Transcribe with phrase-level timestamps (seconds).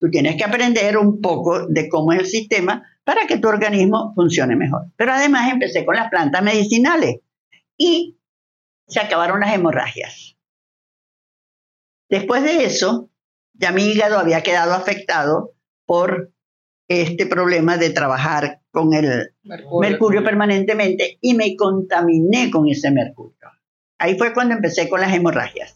[0.00, 4.12] Tú tienes que aprender un poco de cómo es el sistema para que tu organismo
[4.14, 4.82] funcione mejor.
[4.96, 7.16] Pero además empecé con las plantas medicinales
[7.76, 8.18] y
[8.86, 10.36] se acabaron las hemorragias.
[12.08, 13.10] Después de eso,
[13.54, 15.52] ya mi hígado había quedado afectado
[15.84, 16.32] por
[16.88, 23.34] este problema de trabajar con el mercurio, permanentemente y me contaminé con ese mercurio.
[23.98, 25.74] Ahí fue cuando empecé con las hemorragias.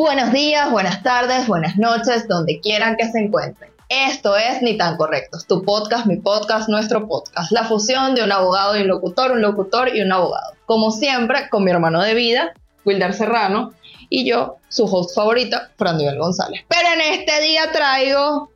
[0.00, 3.70] Buenos días, buenas tardes, buenas noches, donde quieran que se encuentren.
[3.90, 8.32] Esto es Ni tan Correctos, tu podcast, mi podcast, nuestro podcast, la fusión de un
[8.32, 10.54] abogado y un locutor, un locutor y un abogado.
[10.64, 12.54] Como siempre, con mi hermano de vida,
[12.86, 13.74] Wilder Serrano,
[14.08, 16.62] y yo, su host favorita, Fran González.
[16.66, 18.50] Pero en este día traigo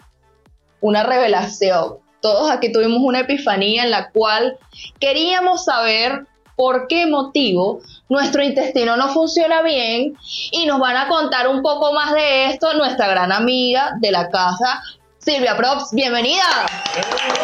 [0.80, 1.98] una revelación.
[2.22, 4.56] Todos aquí tuvimos una epifanía en la cual
[4.98, 6.26] queríamos saber
[6.56, 10.16] por qué motivo nuestro intestino no funciona bien
[10.52, 14.28] y nos van a contar un poco más de esto nuestra gran amiga de la
[14.30, 14.82] casa,
[15.18, 16.44] Silvia Props, bienvenida.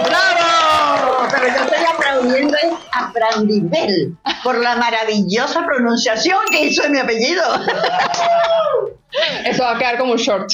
[0.04, 1.28] ¡Bravo!
[1.30, 2.56] Pero yo estoy aplaudiendo
[2.92, 7.42] a Frandibel por la maravillosa pronunciación que hizo de mi apellido.
[9.44, 10.50] Eso va a quedar como un short.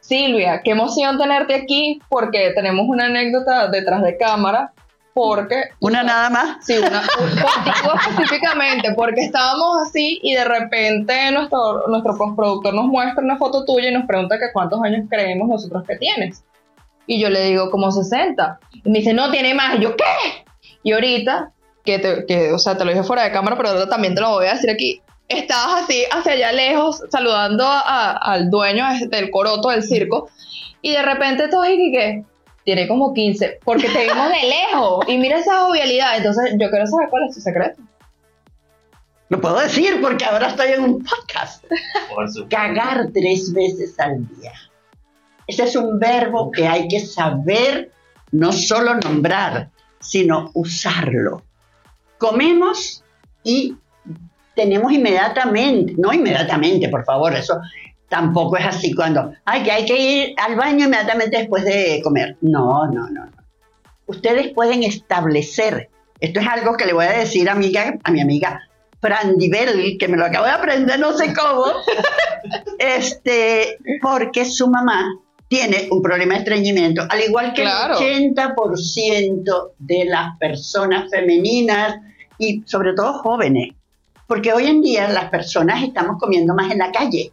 [0.00, 4.72] Silvia, qué emoción tenerte aquí porque tenemos una anécdota detrás de cámara
[5.14, 5.68] porque...
[5.80, 6.66] ¿Una nada más?
[6.66, 13.22] Sí, una, contigo específicamente, porque estábamos así y de repente nuestro, nuestro postproductor nos muestra
[13.22, 16.44] una foto tuya y nos pregunta que cuántos años creemos nosotros que tienes.
[17.06, 18.58] Y yo le digo, como 60.
[18.84, 19.76] Y me dice, no, tiene más.
[19.76, 20.44] Y yo, ¿qué?
[20.82, 21.52] Y ahorita,
[21.84, 24.20] que, te, que o sea, te lo dije fuera de cámara, pero ahora también te
[24.20, 25.00] lo voy a decir aquí.
[25.28, 30.28] Estabas así hacia allá lejos saludando al dueño del coroto del circo
[30.82, 32.24] y de repente todos y que
[32.64, 36.16] tiene como 15, porque te vimos de lejos y mira esa jovialidad.
[36.16, 37.82] Entonces, yo quiero saber cuál es tu secreto.
[39.28, 41.64] Lo puedo decir porque ahora estoy en un podcast.
[42.48, 44.52] Cagar tres veces al día.
[45.46, 47.90] Ese es un verbo que hay que saber
[48.32, 51.42] no solo nombrar, sino usarlo.
[52.18, 53.02] Comemos
[53.42, 53.76] y
[54.54, 57.60] tenemos inmediatamente, no inmediatamente, por favor, eso
[58.14, 62.36] Tampoco es así cuando, ay, que hay que ir al baño inmediatamente después de comer.
[62.42, 63.24] No, no, no.
[63.24, 63.32] no.
[64.06, 68.20] Ustedes pueden establecer, esto es algo que le voy a decir a, amiga, a mi
[68.20, 68.60] amiga
[69.00, 71.64] Frandibel, que me lo acabo de aprender, no sé cómo,
[72.78, 75.08] este, porque su mamá
[75.48, 81.96] tiene un problema de estreñimiento, al igual que el 80% de las personas femeninas
[82.38, 83.70] y sobre todo jóvenes,
[84.28, 87.32] porque hoy en día las personas estamos comiendo más en la calle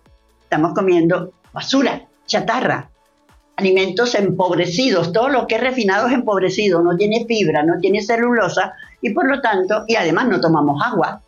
[0.51, 2.89] estamos comiendo basura, chatarra,
[3.55, 8.73] alimentos empobrecidos, todo lo que es refinado es empobrecido, no tiene fibra, no tiene celulosa
[9.01, 11.21] y por lo tanto, y además no tomamos agua,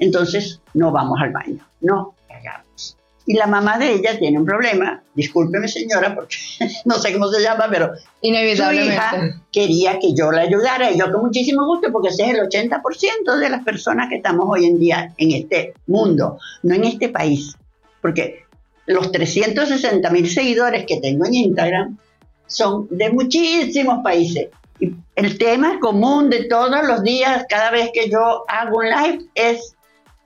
[0.00, 2.96] entonces no vamos al baño, no cagamos.
[3.24, 6.34] Y la mamá de ella tiene un problema, discúlpeme señora, porque
[6.86, 11.12] no sé cómo se llama, pero su hija quería que yo la ayudara y yo
[11.12, 14.80] con muchísimo gusto, porque ese es el 80% de las personas que estamos hoy en
[14.80, 17.54] día en este mundo, no en este país.
[18.00, 18.45] Porque
[18.86, 21.98] los 360 mil seguidores que tengo en Instagram
[22.46, 24.48] son de muchísimos países.
[24.78, 29.24] Y el tema común de todos los días, cada vez que yo hago un live,
[29.34, 29.74] es,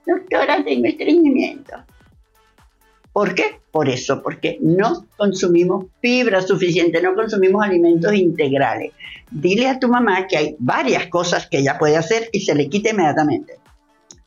[0.05, 1.73] doctora, tengo estreñimiento.
[3.13, 3.59] ¿Por qué?
[3.71, 8.93] Por eso, porque no consumimos fibra suficiente, no consumimos alimentos integrales.
[9.29, 12.69] Dile a tu mamá que hay varias cosas que ella puede hacer y se le
[12.69, 13.55] quite inmediatamente.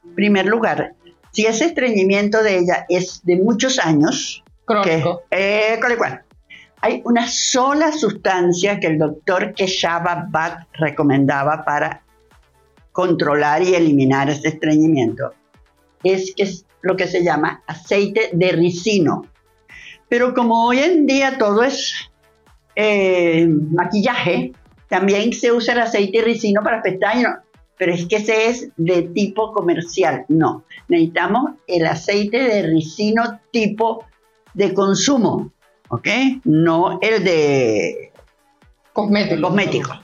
[0.05, 0.95] En primer lugar,
[1.35, 5.23] si ese estreñimiento de ella es de muchos años, Crónico.
[5.31, 5.81] Que, eh,
[6.81, 12.03] hay una sola sustancia que el doctor Keshava Bhatt recomendaba para
[12.93, 15.33] controlar y eliminar ese estreñimiento.
[16.03, 19.27] Es, que es lo que se llama aceite de ricino.
[20.09, 21.95] Pero como hoy en día todo es
[22.77, 24.53] eh, maquillaje,
[24.89, 27.39] también se usa el aceite de ricino para pestañas
[27.77, 30.25] pero es que ese es de tipo comercial.
[30.29, 34.05] No, necesitamos el aceite de ricino tipo
[34.55, 35.53] de consumo,
[35.89, 36.09] ¿ok?
[36.45, 38.13] No el de
[38.93, 39.49] cosmético.
[39.49, 40.01] cosmético.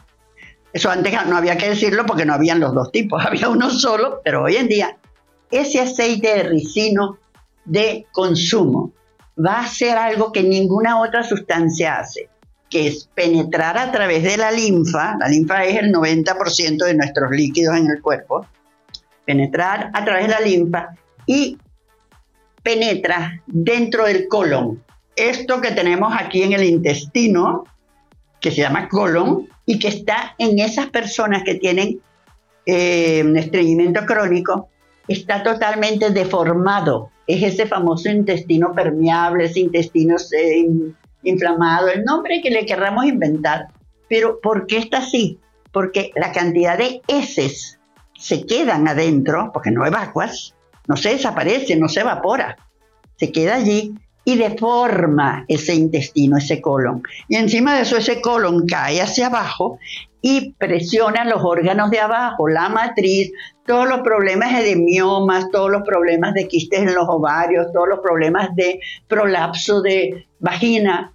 [0.72, 4.20] Eso antes no había que decirlo porque no habían los dos tipos, había uno solo,
[4.24, 4.96] pero hoy en día
[5.50, 7.18] ese aceite de ricino
[7.64, 8.92] de consumo
[9.44, 12.28] va a ser algo que ninguna otra sustancia hace
[12.70, 17.30] que es penetrar a través de la linfa, la linfa es el 90% de nuestros
[17.32, 18.46] líquidos en el cuerpo,
[19.26, 20.88] penetrar a través de la linfa
[21.26, 21.58] y
[22.62, 24.82] penetra dentro del colon.
[25.16, 27.64] Esto que tenemos aquí en el intestino,
[28.40, 32.00] que se llama colon y que está en esas personas que tienen
[32.66, 34.68] eh, estreñimiento crónico,
[35.08, 37.10] está totalmente deformado.
[37.26, 40.66] Es ese famoso intestino permeable, ese intestino eh,
[41.22, 43.68] inflamado, el nombre que le querramos inventar.
[44.08, 45.38] Pero ¿por qué está así?
[45.72, 47.78] Porque la cantidad de heces
[48.18, 50.54] se quedan adentro, porque no evacuas,
[50.88, 52.56] no se desaparece, no se evapora,
[53.16, 53.94] se queda allí
[54.24, 57.02] y deforma ese intestino, ese colon.
[57.28, 59.78] Y encima de eso ese colon cae hacia abajo
[60.22, 63.32] y presiona los órganos de abajo, la matriz,
[63.66, 68.00] todos los problemas de miomas, todos los problemas de quistes en los ovarios, todos los
[68.00, 71.12] problemas de prolapso de vagina,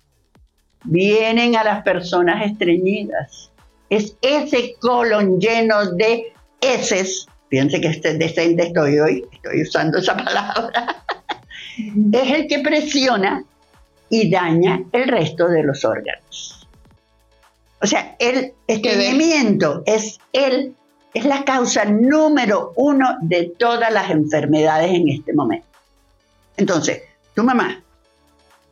[0.85, 3.51] vienen a las personas estreñidas.
[3.89, 10.15] Es ese colon lleno de heces, fíjense que este decente estoy hoy, estoy usando esa
[10.23, 11.03] palabra,
[11.77, 13.43] es el que presiona
[14.09, 16.64] y daña el resto de los órganos.
[17.85, 20.75] O sea, el estreñimiento es, el,
[21.13, 25.67] es la causa número uno de todas las enfermedades en este momento.
[26.57, 27.03] Entonces,
[27.35, 27.83] tu mamá,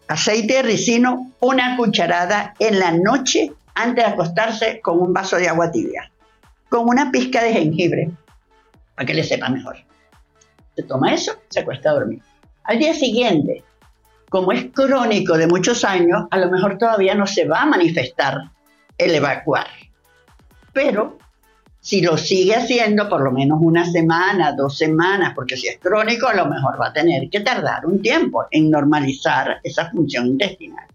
[0.07, 5.47] aceite de ricino, una cucharada en la noche antes de acostarse con un vaso de
[5.47, 6.09] agua tibia,
[6.67, 8.09] con una pizca de jengibre,
[8.95, 9.75] para que le sepa mejor.
[10.75, 12.23] Se toma eso, se acuesta a dormir.
[12.63, 13.63] Al día siguiente,
[14.29, 18.49] como es crónico de muchos años, a lo mejor todavía no se va a manifestar
[18.97, 19.67] el evacuar.
[20.71, 21.17] Pero
[21.83, 26.27] si lo sigue haciendo por lo menos una semana, dos semanas, porque si es crónico
[26.27, 30.87] a lo mejor va a tener que tardar un tiempo en normalizar esa función intestinal.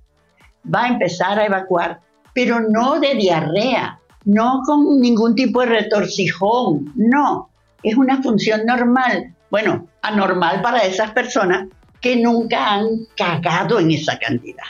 [0.74, 2.00] Va a empezar a evacuar,
[2.32, 7.50] pero no de diarrea, no con ningún tipo de retorcijón, no,
[7.82, 11.68] es una función normal, bueno, anormal para esas personas
[12.00, 14.64] que nunca han cagado en esa cantidad.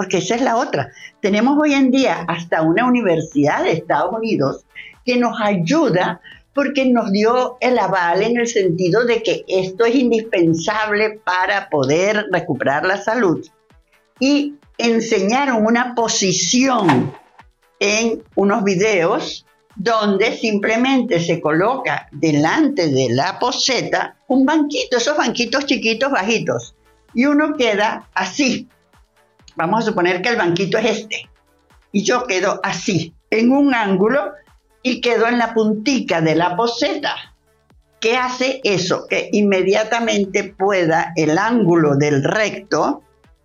[0.00, 0.90] Porque esa es la otra.
[1.20, 4.64] Tenemos hoy en día hasta una universidad de Estados Unidos
[5.04, 6.22] que nos ayuda
[6.54, 12.28] porque nos dio el aval en el sentido de que esto es indispensable para poder
[12.32, 13.46] recuperar la salud.
[14.18, 17.12] Y enseñaron una posición
[17.78, 19.44] en unos videos
[19.76, 26.74] donde simplemente se coloca delante de la poseta un banquito, esos banquitos chiquitos bajitos,
[27.12, 28.66] y uno queda así.
[29.60, 31.28] Vamos a suponer que el banquito es este,
[31.92, 34.32] y yo quedo así, en un ángulo,
[34.82, 37.14] y quedo en la puntica de la poseta.
[38.00, 39.06] ¿Qué hace eso?
[39.06, 43.02] Que inmediatamente pueda el ángulo del recto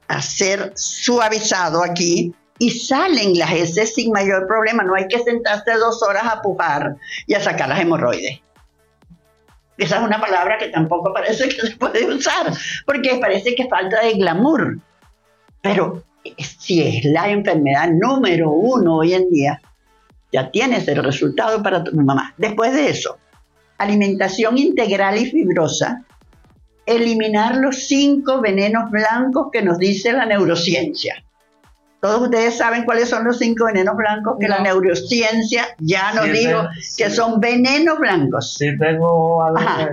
[0.08, 4.84] hacer suavizado aquí y salen las heces sin mayor problema.
[4.84, 6.96] No hay que sentarse dos horas a pujar
[7.28, 8.40] y a sacar las hemorroides.
[9.78, 12.54] Esa es una palabra que tampoco parece que se puede usar,
[12.86, 14.80] porque parece que falta de glamour.
[15.66, 16.04] Pero
[16.38, 19.60] si es la enfermedad número uno hoy en día,
[20.32, 22.34] ya tienes el resultado para tu mamá.
[22.38, 23.18] Después de eso,
[23.80, 26.04] alimentación integral y fibrosa,
[26.86, 31.24] eliminar los cinco venenos blancos que nos dice la neurociencia.
[32.00, 36.68] Todos ustedes saben cuáles son los cinco venenos blancos que la neurociencia ya nos dijo
[36.98, 38.54] que son venenos blancos.
[38.60, 39.58] Sí, tengo algo.
[39.58, 39.90] Ajá,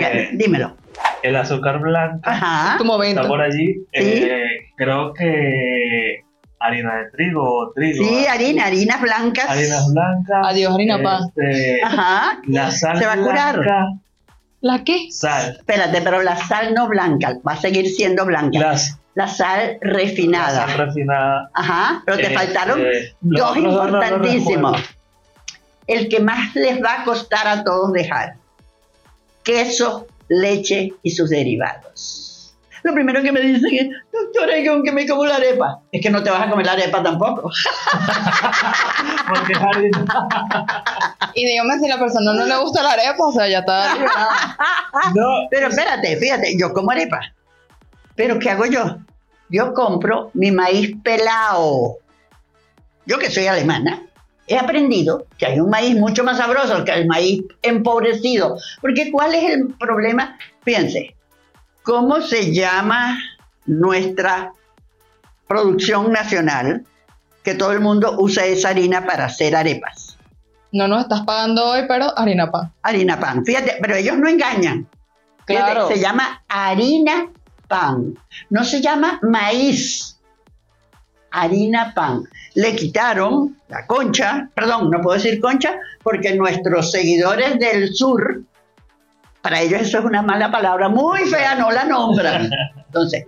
[0.00, 0.74] eh, dímelo.
[1.22, 2.20] El azúcar blanco.
[2.24, 2.76] Ajá.
[2.78, 3.86] Como Está por allí.
[3.92, 4.44] Eh,
[4.76, 6.24] creo que
[6.58, 8.04] harina de trigo, trigo.
[8.04, 9.48] Sí, harina, harinas blancas.
[9.48, 10.46] Harinas blancas.
[10.46, 11.22] Adiós, harina pan.
[11.36, 12.40] Este, Ajá.
[12.46, 13.60] La sal Se va a curar.
[14.60, 15.08] ¿La qué?
[15.10, 15.56] Sal.
[15.58, 18.58] Espérate, pero la sal no blanca, va a seguir siendo blanca.
[18.60, 20.66] Las la sal refinada.
[20.66, 21.50] La sal refinada.
[21.52, 22.82] Ajá, pero te Este, faltaron
[23.20, 24.82] no, dos no, no, no, no importantísimos.
[25.86, 28.34] El que más les va a costar a todos dejar.
[29.42, 30.06] Queso,
[30.40, 32.22] leche y sus derivados.
[32.82, 35.80] Lo primero que me dicen es, doctora, ¿y con qué me como la arepa?
[35.92, 37.42] Es que no te vas a comer la arepa tampoco.
[39.28, 39.52] Porque.
[41.34, 43.94] Y dígame si a la persona no le gusta la arepa, o sea, ya está.
[45.14, 47.20] No, Pero espérate, fíjate, yo como arepa.
[48.16, 48.98] Pero ¿qué hago yo?
[49.48, 51.98] Yo compro mi maíz pelao.
[53.06, 54.02] Yo que soy alemana,
[54.52, 58.56] he aprendido que hay un maíz mucho más sabroso que el maíz empobrecido.
[58.80, 60.36] Porque ¿cuál es el problema?
[60.62, 61.16] Fíjense,
[61.82, 63.18] ¿cómo se llama
[63.66, 64.52] nuestra
[65.48, 66.84] producción nacional?
[67.42, 70.16] Que todo el mundo usa esa harina para hacer arepas.
[70.70, 72.72] No nos estás pagando hoy, pero harina pan.
[72.82, 73.44] Harina pan.
[73.44, 74.86] Fíjate, pero ellos no engañan.
[75.46, 75.88] Fíjate, Claro.
[75.88, 77.28] se llama harina
[77.68, 78.16] pan.
[78.48, 80.11] No se llama maíz.
[81.32, 82.24] Harina pan.
[82.54, 88.42] Le quitaron la concha, perdón, no puedo decir concha, porque nuestros seguidores del sur,
[89.40, 92.50] para ellos eso es una mala palabra, muy fea, no la nombran.
[92.86, 93.24] Entonces,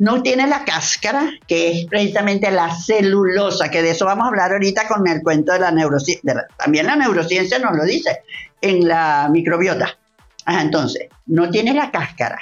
[0.00, 4.52] no tiene la cáscara, que es precisamente la celulosa, que de eso vamos a hablar
[4.52, 6.46] ahorita con el cuento de la neurociencia.
[6.56, 8.22] También la neurociencia nos lo dice
[8.62, 9.98] en la microbiota.
[10.46, 12.38] entonces, no tiene la cáscara,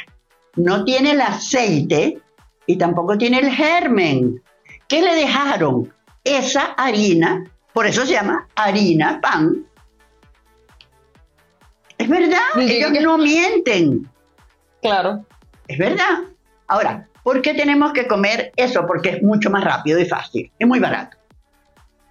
[0.55, 2.21] no tiene el aceite
[2.65, 4.41] y tampoco tiene el germen.
[4.89, 5.93] ¿Qué le dejaron?
[6.25, 9.65] Esa harina, por eso se llama harina pan.
[11.97, 14.09] Es verdad, ellos no mienten.
[14.81, 15.25] Claro.
[15.67, 16.25] Es verdad.
[16.67, 18.87] Ahora, ¿Por qué tenemos que comer eso?
[18.87, 21.19] Porque es mucho más rápido y fácil, es muy barato.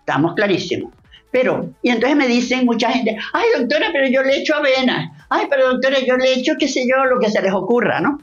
[0.01, 0.93] Estamos clarísimos.
[1.31, 5.47] Pero, y entonces me dicen mucha gente, ay doctora, pero yo le echo avena, ay,
[5.49, 8.19] pero doctora, yo le echo qué sé yo, lo que se les ocurra, ¿no?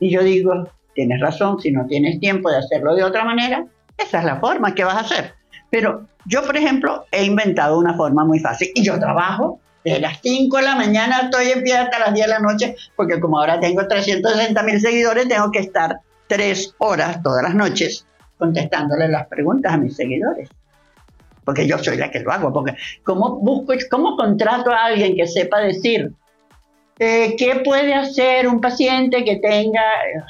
[0.00, 3.64] Y yo digo, tienes razón, si no tienes tiempo de hacerlo de otra manera,
[3.96, 5.34] esa es la forma que vas a hacer.
[5.70, 10.20] Pero yo, por ejemplo, he inventado una forma muy fácil y yo trabajo de las
[10.22, 13.40] 5 de la mañana estoy en pie hasta las 10 de la noche, porque como
[13.40, 18.06] ahora tengo 360 mil seguidores, tengo que estar 3 horas todas las noches
[18.38, 20.48] contestándole las preguntas a mis seguidores.
[21.44, 22.52] Porque yo soy la que lo hago.
[22.52, 26.12] Porque ¿cómo, busco, cómo contrato a alguien que sepa decir
[27.02, 29.82] eh, qué puede hacer un paciente que tenga...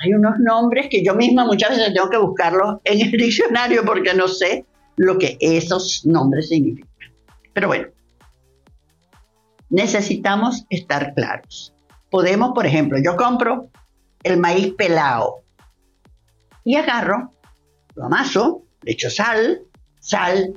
[0.03, 4.15] Hay unos nombres que yo misma muchas veces tengo que buscarlos en el diccionario porque
[4.15, 4.65] no sé
[4.97, 6.89] lo que esos nombres significan.
[7.53, 7.89] Pero bueno,
[9.69, 11.75] necesitamos estar claros.
[12.11, 13.69] Podemos, por ejemplo, yo compro
[14.23, 15.43] el maíz pelado
[16.65, 17.33] y agarro,
[17.97, 19.61] lo amaso, le echo sal,
[20.01, 20.55] sal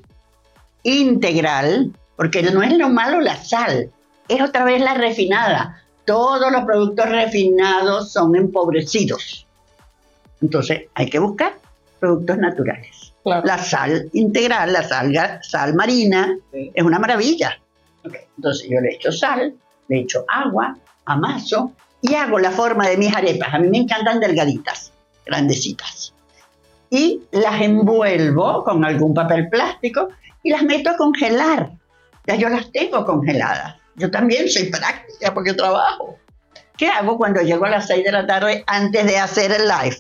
[0.84, 3.92] integral, porque no es lo malo la sal,
[4.30, 5.82] es otra vez la refinada.
[6.06, 9.46] Todos los productos refinados son empobrecidos.
[10.42, 11.54] Entonces hay que buscar
[12.00, 13.14] productos naturales.
[13.24, 17.60] La sal integral, la sal, sal marina, es una maravilla.
[18.38, 19.56] Entonces yo le echo sal,
[19.88, 21.72] le echo agua, amaso
[22.02, 23.54] y hago la forma de mis arepas.
[23.54, 24.92] A mí me encantan delgaditas,
[25.26, 26.14] grandecitas.
[26.92, 30.10] Y las envuelvo con algún papel plástico
[30.44, 31.72] y las meto a congelar.
[32.28, 33.76] Ya yo las tengo congeladas.
[33.96, 36.18] Yo también soy práctica porque trabajo.
[36.78, 39.98] ¿Qué hago cuando llego a las 6 de la tarde antes de hacer el live?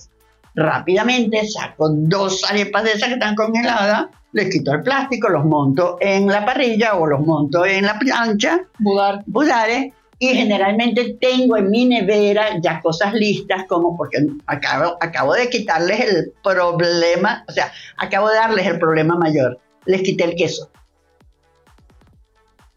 [0.55, 5.97] Rápidamente saco dos arepas de esas que están congeladas, les quito el plástico, los monto
[6.01, 9.23] en la parrilla o los monto en la plancha, Budar.
[9.25, 15.49] budares, y generalmente tengo en mi nevera ya cosas listas como porque acabo, acabo de
[15.49, 19.59] quitarles el problema, o sea, acabo de darles el problema mayor.
[19.85, 20.69] Les quité el queso.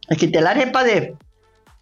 [0.08, 1.14] Les quité la arepa de,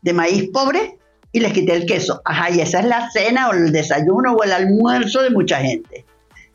[0.03, 0.99] de maíz pobre
[1.33, 2.21] y les quité el queso.
[2.25, 6.05] Ajá, y esa es la cena o el desayuno o el almuerzo de mucha gente.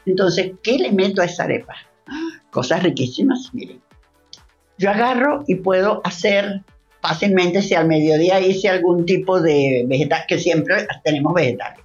[0.06, 1.76] Entonces, ¿qué le meto a esa arepa?
[2.52, 3.82] cosas riquísimas, miren.
[4.78, 6.64] Yo agarro y puedo hacer
[7.02, 11.80] fácilmente, si al mediodía hice algún tipo de vegetal, que siempre tenemos vegetales.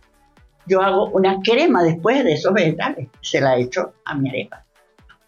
[0.67, 4.65] Yo hago una crema después de esos vegetales, se la echo a mi arepa.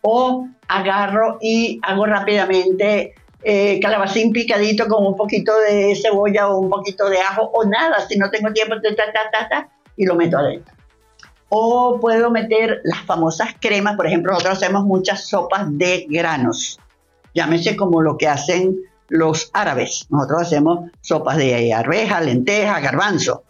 [0.02, 6.70] O agarro y hago rápidamente eh, calabacín picadito con un poquito de cebolla o un
[6.70, 10.14] poquito de ajo o nada, si no tengo tiempo, ta, ta, ta, ta, y lo
[10.14, 10.74] meto adentro.
[11.48, 16.78] O puedo meter las famosas cremas, por ejemplo, nosotros hacemos muchas sopas de granos,
[17.34, 18.76] llámese como lo que hacen
[19.08, 20.06] los árabes.
[20.10, 23.44] Nosotros hacemos sopas de arveja, lenteja, garbanzo.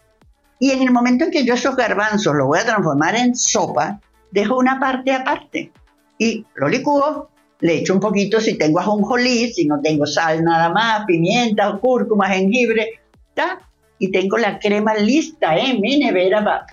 [0.59, 3.99] Y en el momento en que yo esos garbanzos los voy a transformar en sopa,
[4.31, 5.71] dejo una parte aparte
[6.17, 7.29] y lo licúo,
[7.59, 12.29] le echo un poquito si tengo ajonjolí, si no tengo sal nada más, pimienta, cúrcuma,
[12.29, 12.99] jengibre,
[13.33, 13.59] ¿ta?
[13.99, 16.65] y tengo la crema lista en mi nevera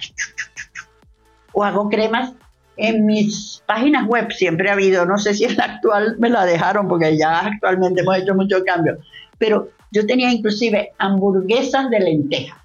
[1.53, 2.33] o hago cremas
[2.77, 6.45] en mis páginas web siempre ha habido, no sé si en la actual me la
[6.45, 8.99] dejaron porque ya actualmente hemos hecho mucho cambio,
[9.39, 12.63] pero yo tenía inclusive hamburguesas de lenteja.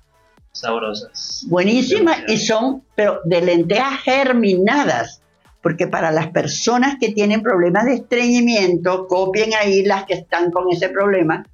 [0.51, 1.45] Sabrosas.
[1.47, 5.20] Buenísimas y son, pero de lentejas germinadas,
[5.61, 10.71] porque para las personas que tienen problemas de estreñimiento, copien ahí las que están con
[10.71, 11.45] ese problema,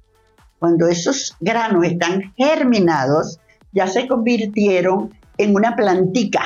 [0.58, 3.38] cuando esos granos están germinados,
[3.72, 6.42] ya se convirtieron en una plantica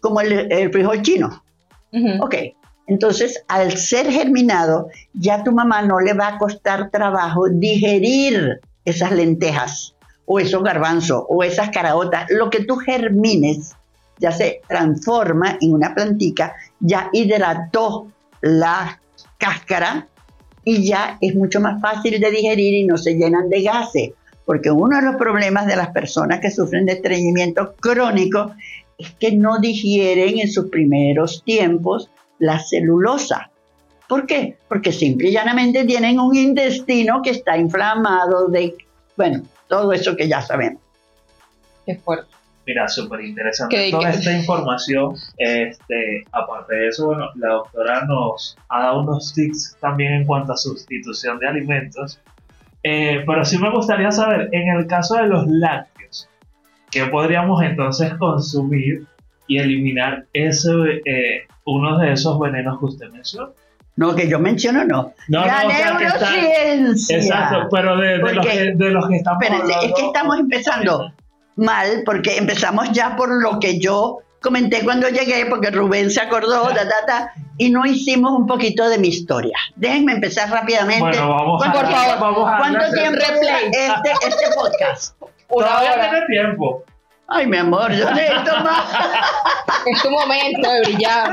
[0.00, 1.42] como el, frijol chino.
[2.20, 2.34] Ok,
[2.86, 9.12] entonces al ser germinado, ya tu mamá no le va a costar trabajo digerir esas
[9.12, 12.26] lentejas o esos garbanzos o esas caraotas.
[12.30, 13.74] Lo que tú germines
[14.18, 18.08] ya se transforma en una plantica, ya hidrató
[18.40, 19.00] la
[19.38, 20.08] cáscara
[20.64, 24.10] y ya es mucho más fácil de digerir y no se llenan de gases.
[24.44, 28.52] Porque uno de los problemas de las personas que sufren de estreñimiento crónico
[28.98, 33.50] es que no digieren en sus primeros tiempos la celulosa.
[34.08, 34.56] ¿Por qué?
[34.68, 38.74] Porque simple y llanamente tienen un intestino que está inflamado de,
[39.16, 40.82] bueno, todo eso que ya sabemos.
[41.86, 42.39] Qué fuerte.
[42.66, 45.14] Mira, súper interesante toda esta información.
[45.38, 50.52] Este, aparte de eso, bueno, la doctora nos ha dado unos tips también en cuanto
[50.52, 52.20] a sustitución de alimentos.
[52.82, 56.28] Eh, pero sí me gustaría saber, en el caso de los lácteos,
[56.90, 59.06] ¿qué podríamos entonces consumir
[59.46, 60.70] y eliminar ese,
[61.04, 63.52] eh, uno de esos venenos que usted mencionó?
[63.96, 65.12] No, que yo menciono no.
[65.28, 67.18] No, la neurociencia.
[67.18, 69.68] exacto, pero de, los que, de, los que, estamos hablando.
[69.82, 71.12] Es que estamos empezando
[71.56, 76.70] mal porque empezamos ya por lo que yo comenté cuando llegué, porque Rubén se acordó,
[77.06, 79.56] ta, y no hicimos un poquito de mi historia.
[79.76, 81.02] Déjenme empezar rápidamente.
[81.02, 85.14] Bueno, vamos a, por favor, vamos a ¿cuánto tiempo este, este podcast?
[85.48, 86.10] Una hora.
[86.10, 86.84] tiene tiempo.
[87.28, 88.92] Ay, mi amor, yo necesito más.
[89.86, 91.30] es tu momento de brillar.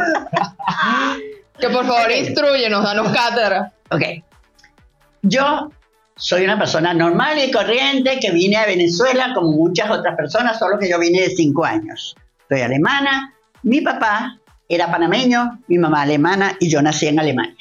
[1.59, 3.71] que por favor instruyenos, danos cátedra.
[3.89, 4.03] Ok.
[5.24, 5.71] Yo
[6.17, 10.79] soy una persona normal y corriente que vine a Venezuela como muchas otras personas, solo
[10.79, 12.15] que yo vine de cinco años.
[12.50, 13.33] Soy alemana,
[13.63, 17.55] mi papá era panameño, mi mamá alemana y yo nací en Alemania.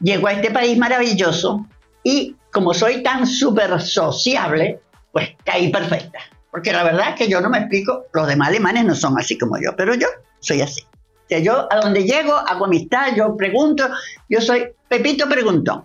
[0.00, 1.66] Llego a este país maravilloso
[2.04, 4.80] y como soy tan súper sociable,
[5.12, 6.18] pues caí perfecta.
[6.50, 9.38] Porque la verdad es que yo no me explico, los demás alemanes no son así
[9.38, 10.08] como yo, pero yo
[10.40, 10.82] soy así.
[10.82, 13.88] O sea, yo a donde llego hago amistad, yo pregunto,
[14.28, 15.84] yo soy Pepito Preguntón.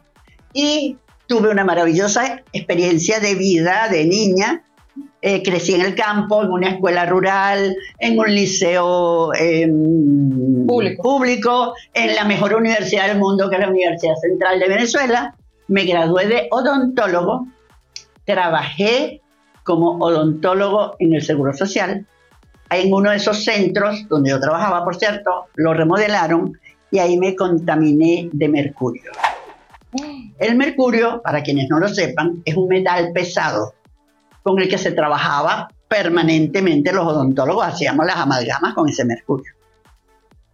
[0.54, 0.98] Y
[1.28, 4.64] tuve una maravillosa experiencia de vida de niña.
[5.22, 11.02] Eh, crecí en el campo, en una escuela rural, en un liceo em, público.
[11.02, 15.36] público, en la mejor universidad del mundo, que es la Universidad Central de Venezuela.
[15.68, 17.48] Me gradué de odontólogo,
[18.24, 19.22] trabajé
[19.64, 22.06] como odontólogo en el Seguro Social.
[22.70, 26.54] En uno de esos centros donde yo trabajaba, por cierto, lo remodelaron
[26.92, 29.12] y ahí me contaminé de mercurio.
[30.38, 33.74] El mercurio, para quienes no lo sepan, es un metal pesado
[34.44, 39.54] con el que se trabajaba permanentemente los odontólogos, hacíamos las amalgamas con ese mercurio.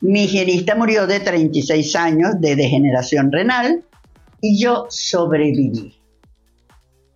[0.01, 3.83] Mi higienista murió de 36 años de degeneración renal
[4.39, 6.00] y yo sobreviví,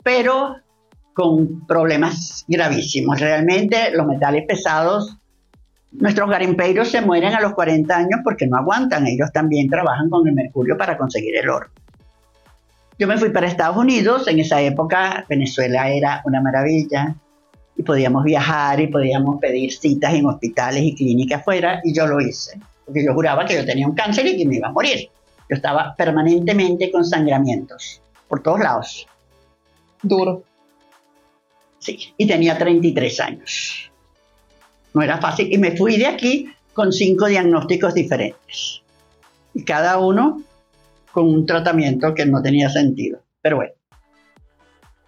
[0.03, 0.57] pero
[1.13, 3.19] con problemas gravísimos.
[3.19, 5.17] Realmente los metales pesados,
[5.93, 10.27] nuestros garimpeiros se mueren a los 40 años porque no aguantan, ellos también trabajan con
[10.27, 11.67] el mercurio para conseguir el oro.
[12.97, 17.13] Yo me fui para Estados Unidos, en esa época Venezuela era una maravilla
[17.75, 22.21] y podíamos viajar y podíamos pedir citas en hospitales y clínicas afuera y yo lo
[22.21, 25.09] hice, porque yo juraba que yo tenía un cáncer y que me iba a morir.
[25.49, 29.07] Yo estaba permanentemente con sangramientos por todos lados.
[30.01, 30.43] Duro.
[31.79, 33.91] Sí, y tenía 33 años.
[34.93, 38.81] No era fácil y me fui de aquí con cinco diagnósticos diferentes.
[39.53, 40.41] Y cada uno
[41.15, 43.21] con un tratamiento que no tenía sentido.
[43.41, 43.71] Pero bueno.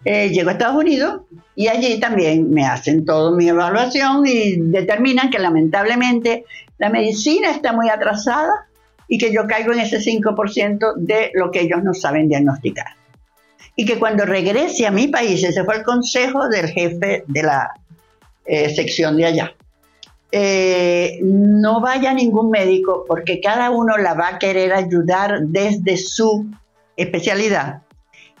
[0.06, 1.22] Eh, llego a Estados Unidos
[1.54, 6.46] y allí también me hacen toda mi evaluación y determinan que lamentablemente
[6.78, 8.68] la medicina está muy atrasada
[9.06, 12.94] y que yo caigo en ese 5% de lo que ellos no saben diagnosticar.
[13.76, 17.72] Y que cuando regrese a mi país, ese fue el consejo del jefe de la
[18.46, 19.54] eh, sección de allá,
[20.30, 26.46] eh, no vaya ningún médico porque cada uno la va a querer ayudar desde su
[26.96, 27.82] especialidad.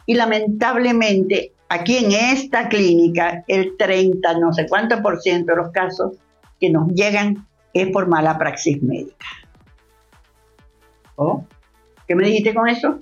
[0.04, 5.70] Y lamentablemente aquí en esta clínica el 30, no sé cuánto por ciento de los
[5.70, 6.12] casos
[6.60, 9.26] que nos llegan es por mala praxis médica.
[11.16, 11.44] ¿Oh?
[12.06, 13.00] ¿Qué me dijiste con eso?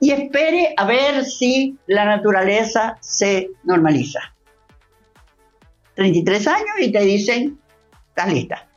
[0.00, 4.20] Y espere a ver si la naturaleza se normaliza.
[5.98, 7.58] 33 años y te dicen,
[8.10, 8.68] estás lista.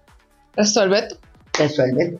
[0.56, 1.16] Resuelve tú.
[1.56, 2.20] Resuelve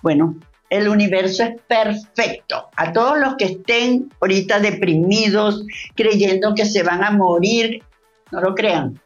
[0.00, 0.36] Bueno,
[0.70, 2.70] el universo es perfecto.
[2.74, 7.82] A todos los que estén ahorita deprimidos, creyendo que se van a morir,
[8.30, 8.98] no lo crean.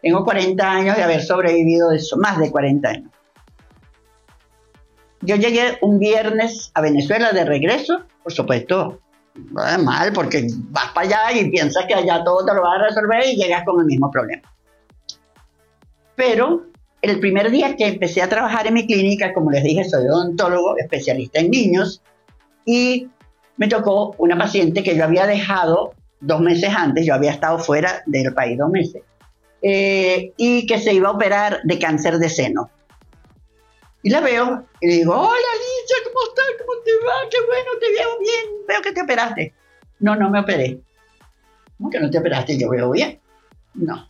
[0.00, 3.10] Tengo 40 años de haber sobrevivido de eso, más de 40 años.
[5.20, 8.98] Yo llegué un viernes a Venezuela de regreso, por supuesto,
[9.34, 13.26] mal, porque vas para allá y piensas que allá todo te lo vas a resolver
[13.26, 14.40] y llegas con el mismo problema.
[16.20, 16.66] Pero
[17.00, 20.76] el primer día que empecé a trabajar en mi clínica, como les dije, soy odontólogo,
[20.76, 22.02] especialista en niños,
[22.66, 23.08] y
[23.56, 28.02] me tocó una paciente que yo había dejado dos meses antes, yo había estado fuera
[28.04, 29.02] del país dos meses,
[29.62, 32.68] eh, y que se iba a operar de cáncer de seno.
[34.02, 36.46] Y la veo y le digo, hola Alicia, ¿cómo estás?
[36.58, 37.30] ¿Cómo te va?
[37.30, 39.54] Qué bueno, te veo bien, veo que te operaste.
[40.00, 40.80] No, no me operé.
[41.78, 42.58] ¿Cómo que no te operaste?
[42.58, 43.18] Yo veo bien.
[43.72, 44.09] No,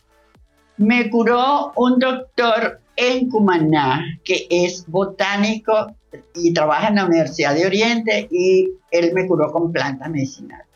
[0.77, 5.95] me curó un doctor en Cumaná, que es botánico
[6.35, 10.67] y trabaja en la Universidad de Oriente, y él me curó con plantas medicinales.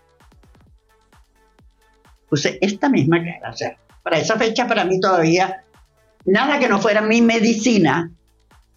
[2.29, 5.63] Puse esta misma cara, o sea, para esa fecha para mí todavía
[6.25, 8.11] nada que no fuera mi medicina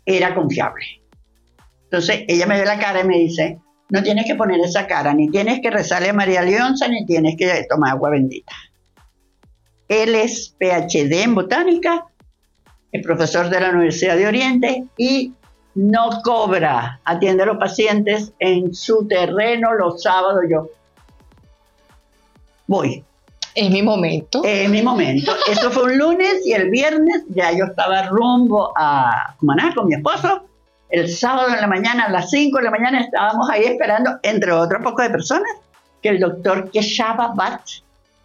[0.04, 0.84] era confiable.
[1.84, 3.58] Entonces ella me ve la cara y me dice,
[3.90, 7.36] no tienes que poner esa cara, ni tienes que rezarle a María Leonza, ni tienes
[7.36, 8.52] que tomar agua bendita.
[9.88, 12.06] Él es PhD en botánica,
[12.92, 15.32] es profesor de la Universidad de Oriente y
[15.74, 20.42] no cobra, atiende a los pacientes en su terreno los sábados.
[20.50, 20.68] Yo
[22.66, 23.04] voy.
[23.54, 24.42] Es mi momento.
[24.44, 25.32] Es mi momento.
[25.50, 29.94] Eso fue un lunes y el viernes ya yo estaba rumbo a Cumaná con mi
[29.94, 30.44] esposo.
[30.88, 34.52] El sábado en la mañana, a las 5 de la mañana, estábamos ahí esperando, entre
[34.52, 35.50] otros pocos de personas,
[36.02, 37.60] que el doctor Keshava Bat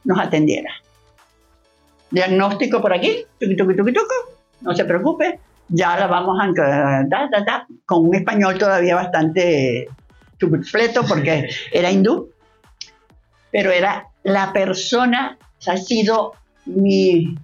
[0.04, 0.69] nos atendiera.
[2.13, 3.26] Diagnóstico por aquí,
[4.62, 9.88] no se preocupe, ya la vamos a con un español todavía bastante
[10.63, 12.30] fleto porque era hindú,
[13.52, 16.34] pero era la persona, ha sido
[16.65, 17.36] mi,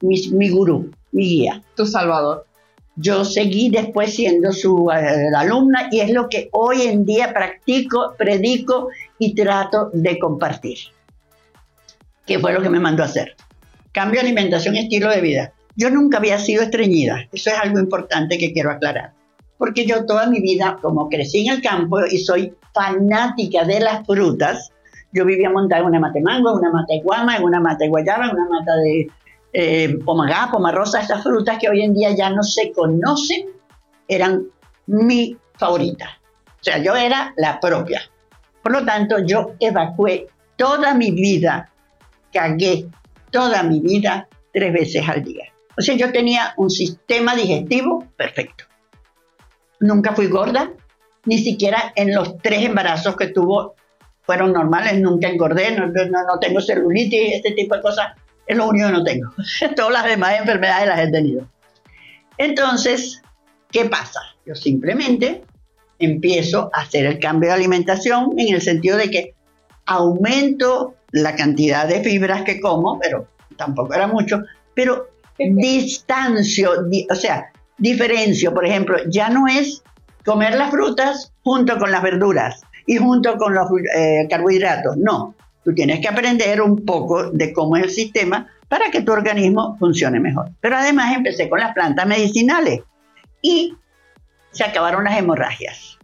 [0.00, 1.62] mi, gurú, mi guía.
[1.74, 2.46] Tu salvador.
[2.94, 8.14] Yo seguí después siendo su eh, alumna y es lo que hoy en día practico,
[8.16, 10.78] predico y trato de compartir.
[12.30, 13.34] ¿Qué fue lo que me mandó a hacer?
[13.90, 15.52] Cambio de alimentación y estilo de vida.
[15.74, 19.14] Yo nunca había sido estreñida, eso es algo importante que quiero aclarar,
[19.58, 24.06] porque yo toda mi vida, como crecí en el campo y soy fanática de las
[24.06, 24.70] frutas,
[25.10, 27.78] yo vivía montada en una mate mango, en una mata de guama, en una mata
[27.82, 29.10] de guayaba, en una mata de
[29.52, 33.46] eh, pomagá, pomarrosa, estas frutas que hoy en día ya no se conocen,
[34.06, 34.44] eran
[34.86, 36.10] mi favorita.
[36.46, 38.00] O sea, yo era la propia.
[38.62, 41.70] Por lo tanto, yo evacué toda mi vida,
[42.32, 42.86] cagué
[43.30, 45.44] toda mi vida tres veces al día.
[45.76, 48.64] O sea, yo tenía un sistema digestivo perfecto.
[49.78, 50.70] Nunca fui gorda,
[51.24, 53.74] ni siquiera en los tres embarazos que tuvo
[54.22, 58.12] fueron normales, nunca engordé, no, no, tengo celulitis, este tipo de cosas,
[58.46, 59.32] es lo único que no tengo.
[59.76, 61.48] Todas las demás enfermedades las he tenido.
[62.38, 63.22] Entonces,
[63.72, 64.20] ¿qué pasa?
[64.46, 65.42] Yo simplemente
[65.98, 69.34] empiezo a hacer el cambio de alimentación en el sentido de que
[69.86, 74.42] aumento la cantidad de fibras que como, pero tampoco era mucho,
[74.74, 76.72] pero distancio,
[77.10, 79.82] o sea, diferencio, por ejemplo, ya no es
[80.24, 84.96] comer las frutas junto con las verduras, y junto con los eh, carbohidratos.
[84.96, 89.12] No, tú tienes que aprender un poco de cómo es el sistema para que tu
[89.12, 90.50] organismo funcione mejor.
[90.60, 92.80] Pero además empecé con las plantas medicinales
[93.42, 93.76] y
[94.50, 95.98] se acabaron las hemorragias.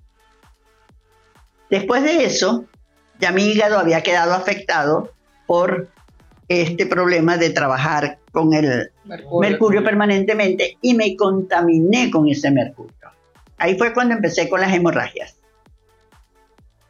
[1.71, 2.67] Después de eso,
[3.21, 5.13] ya mi hígado había quedado afectado
[5.47, 5.89] por
[6.49, 8.91] este problema de trabajar con el
[9.41, 12.93] mercurio permanentemente y me contaminé con ese mercurio.
[13.59, 15.37] Ahí fue cuando empecé con las hemorragias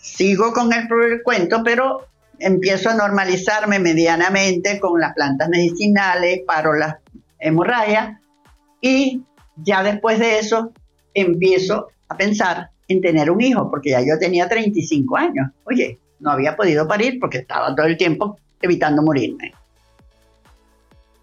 [0.06, 0.88] sigo con el,
[1.22, 2.06] cuento, pero
[2.38, 6.96] empiezo a normalizarme medianamente con las plantas medicinales, paro las
[7.38, 8.20] hemorragias
[8.80, 9.22] y
[9.56, 10.72] ya después de eso
[11.12, 15.48] empiezo a pensar en tener un hijo, porque ya yo tenía 35 años.
[15.64, 19.52] Oye, no había podido parir porque estaba todo el tiempo evitando morirme.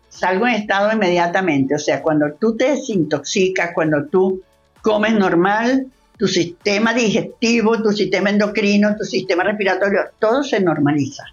[0.09, 4.41] Salgo en estado inmediatamente, o sea, cuando tú te desintoxicas, cuando tú
[4.81, 11.23] comes normal, tu sistema digestivo, tu sistema endocrino, tu sistema respiratorio, todo se normaliza.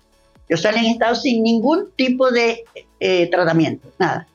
[0.48, 2.64] Yo salí en estado sin ningún tipo de
[2.98, 4.26] eh, tratamiento, nada.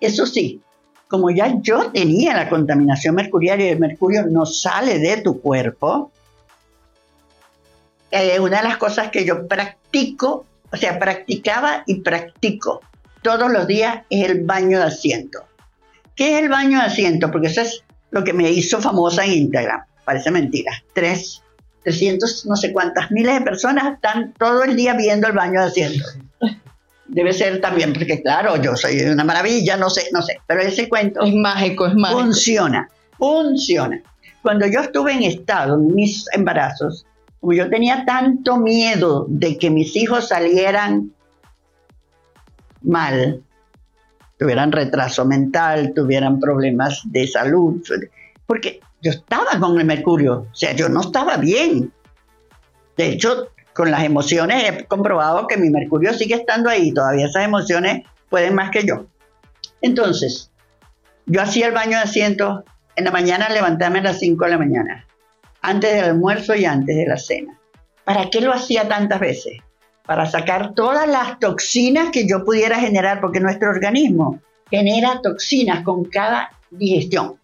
[0.00, 0.60] Eso sí,
[1.08, 6.12] como ya yo tenía la contaminación mercurial y el mercurio no sale de tu cuerpo,
[8.10, 12.80] eh, una de las cosas que yo practico, o sea, practicaba y practico
[13.22, 15.44] todos los días es el baño de asiento.
[16.14, 17.30] ¿Qué es el baño de asiento?
[17.30, 19.84] Porque eso es lo que me hizo famosa en Instagram.
[20.04, 20.72] Parece mentira.
[20.92, 21.42] Tres,
[21.84, 25.66] 300, no sé cuántas miles de personas están todo el día viendo el baño de
[25.66, 26.04] asiento.
[27.06, 30.88] Debe ser también, porque claro, yo soy una maravilla, no sé, no sé, pero ese
[30.88, 31.22] cuento...
[31.22, 32.20] Es mágico, es mágico.
[32.20, 34.00] Funciona, funciona.
[34.42, 37.04] Cuando yo estuve en estado, en mis embarazos,
[37.40, 41.12] como yo tenía tanto miedo de que mis hijos salieran
[42.82, 43.42] mal,
[44.38, 47.82] tuvieran retraso mental, tuvieran problemas de salud,
[48.46, 51.92] porque yo estaba con el mercurio, o sea, yo no estaba bien.
[52.96, 57.44] De hecho, con las emociones he comprobado que mi mercurio sigue estando ahí, todavía esas
[57.44, 59.06] emociones pueden más que yo.
[59.80, 60.50] Entonces,
[61.24, 62.64] yo hacía el baño de asiento
[62.96, 65.06] en la mañana, levantarme a las 5 de la mañana,
[65.62, 67.58] antes del almuerzo y antes de la cena.
[68.04, 69.58] ¿Para qué lo hacía tantas veces?
[70.10, 76.04] para sacar todas las toxinas que yo pudiera generar, porque nuestro organismo genera toxinas con
[76.04, 77.36] cada digestión.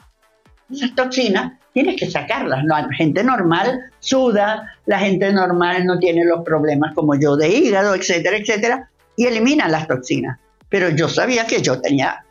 [0.69, 2.65] Esas toxinas tienes que sacarlas.
[2.65, 7.95] La gente normal suda, la gente normal no tiene los problemas como yo de hígado,
[7.95, 10.41] etcétera, etcétera, y elimina las toxinas.
[10.69, 12.25] Pero yo sabía que yo tenía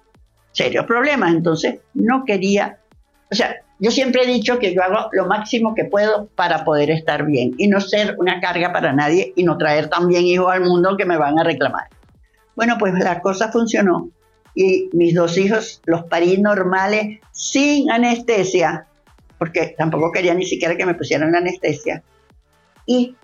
[0.52, 2.78] serios problemas, entonces no quería,
[3.32, 6.90] o sea, yo siempre he dicho que yo hago lo máximo que puedo para poder
[6.92, 10.62] estar bien y no ser una carga para nadie y no traer también hijos al
[10.62, 11.90] mundo que me van a reclamar.
[12.56, 14.10] Bueno, pues la cosa funcionó
[14.54, 18.88] y mis dos hijos los parí normales sin anestesia,
[19.38, 22.02] porque tampoco quería ni siquiera que me pusieran anestesia.
[22.86, 23.18] Y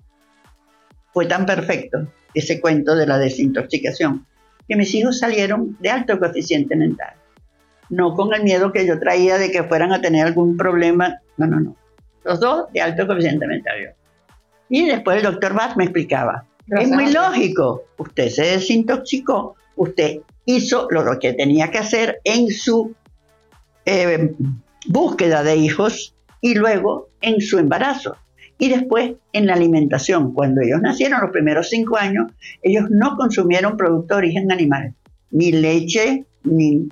[1.13, 4.25] fue tan perfecto ese cuento de la desintoxicación
[4.67, 7.20] que mis hijos salieron de alto coeficiente mental
[7.91, 11.19] no con el miedo que yo traía de que fueran a tener algún problema.
[11.37, 11.75] No, no, no.
[12.23, 13.93] Los dos de alto coeficiente mental.
[14.69, 16.45] Y después el doctor Bass me explicaba.
[16.67, 17.83] es muy lógico.
[17.97, 22.95] Usted se desintoxicó, usted hizo lo que tenía que hacer en su
[23.85, 24.33] eh,
[24.87, 28.15] búsqueda de hijos y luego en su embarazo.
[28.57, 30.33] Y después en la alimentación.
[30.33, 34.93] Cuando ellos nacieron, los primeros cinco años, ellos no consumieron producto de origen animal,
[35.31, 36.87] ni leche, ni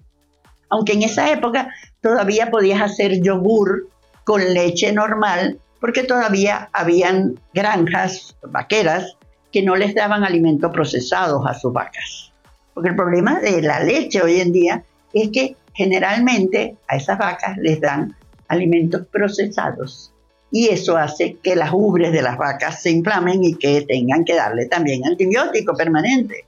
[0.70, 3.90] aunque en esa época todavía podías hacer yogur
[4.24, 9.16] con leche normal, porque todavía habían granjas vaqueras
[9.52, 12.32] que no les daban alimentos procesados a sus vacas.
[12.74, 17.58] Porque el problema de la leche hoy en día es que generalmente a esas vacas
[17.58, 18.16] les dan
[18.48, 20.12] alimentos procesados.
[20.52, 24.36] Y eso hace que las ubres de las vacas se inflamen y que tengan que
[24.36, 26.46] darle también antibiótico permanente.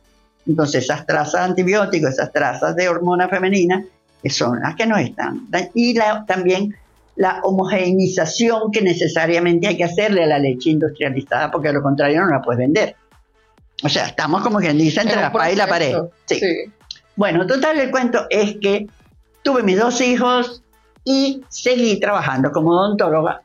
[0.48, 3.86] Entonces esas trazas de antibióticos, esas trazas de hormona femenina,
[4.22, 5.48] que son las que no están.
[5.74, 6.76] Y también
[7.16, 12.22] la homogeneización que necesariamente hay que hacerle a la leche industrializada, porque de lo contrario
[12.22, 12.96] no la puedes vender.
[13.84, 15.96] O sea, estamos como quien dice entre la espada y la pared.
[16.26, 16.40] Sí.
[17.16, 18.88] Bueno, total, el cuento es que
[19.44, 20.64] tuve mis dos hijos
[21.04, 23.42] y seguí trabajando como odontóloga,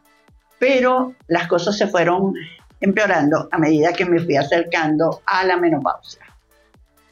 [0.59, 2.35] pero las cosas se fueron
[2.81, 6.26] empeorando a medida que me fui acercando a la menopausia.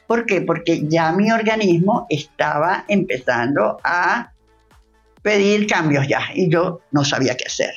[0.07, 0.41] ¿Por qué?
[0.41, 4.31] Porque ya mi organismo estaba empezando a
[5.21, 7.73] pedir cambios ya y yo no sabía qué hacer.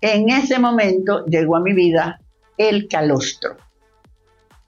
[0.00, 2.20] En ese momento llegó a mi vida
[2.58, 3.56] el calostro.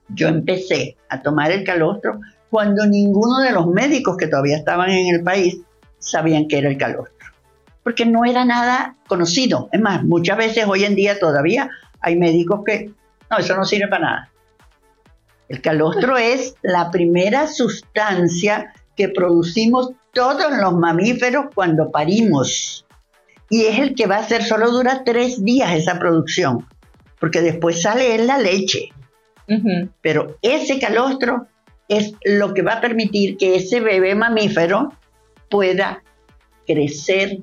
[0.08, 5.14] Yo empecé a tomar el calostro cuando ninguno de los médicos que todavía estaban en
[5.14, 5.58] el país
[5.98, 7.28] sabían qué era el calostro,
[7.82, 9.68] porque no era nada conocido.
[9.72, 11.68] Es más, muchas veces hoy en día todavía
[12.00, 12.92] hay médicos que,
[13.30, 14.30] no, eso no sirve para nada.
[15.48, 22.84] El calostro es la primera sustancia que producimos todos los mamíferos cuando parimos.
[23.48, 26.66] Y es el que va a ser, solo dura tres días esa producción,
[27.20, 28.88] porque después sale en la leche.
[30.00, 31.46] Pero ese calostro
[31.88, 34.92] es lo que va a permitir que ese bebé mamífero
[35.48, 36.02] pueda
[36.66, 37.38] crecer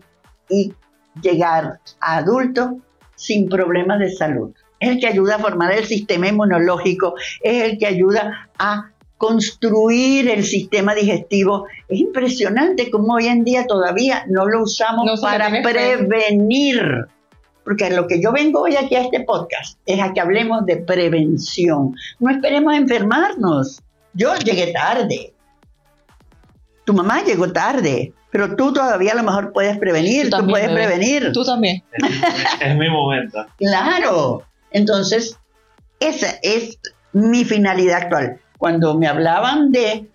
[0.50, 0.74] y
[1.22, 2.80] llegar a adulto
[3.16, 7.78] sin problemas de salud es el que ayuda a formar el sistema inmunológico, es el
[7.78, 11.67] que ayuda a construir el sistema digestivo.
[11.88, 17.08] Es impresionante cómo hoy en día todavía no lo usamos para prevenir.
[17.63, 20.78] Porque lo que yo vengo hoy aquí a este podcast es a que hablemos de
[20.78, 21.96] prevención.
[22.19, 23.82] No esperemos enfermarnos.
[24.13, 25.34] Yo llegué tarde.
[26.84, 28.13] Tu mamá llegó tarde.
[28.34, 31.32] Pero tú todavía a lo mejor puedes prevenir, tú, puedes prevenir.
[31.32, 31.84] Tú también.
[32.60, 33.46] es mi momento.
[33.58, 35.38] Claro, entonces,
[35.99, 36.79] esa es
[37.13, 38.39] mi finalidad actual.
[38.57, 40.07] Cuando me hablaban de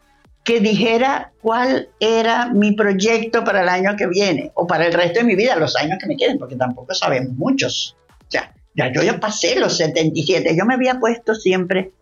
[0.44, 5.20] que dijera cuál era mi proyecto para el año que viene o para el resto
[5.20, 7.96] de mi vida, los años que me queden, porque tampoco sabemos muchos.
[8.20, 11.92] O sea, ya yo ya pasé los 77, yo me había puesto siempre,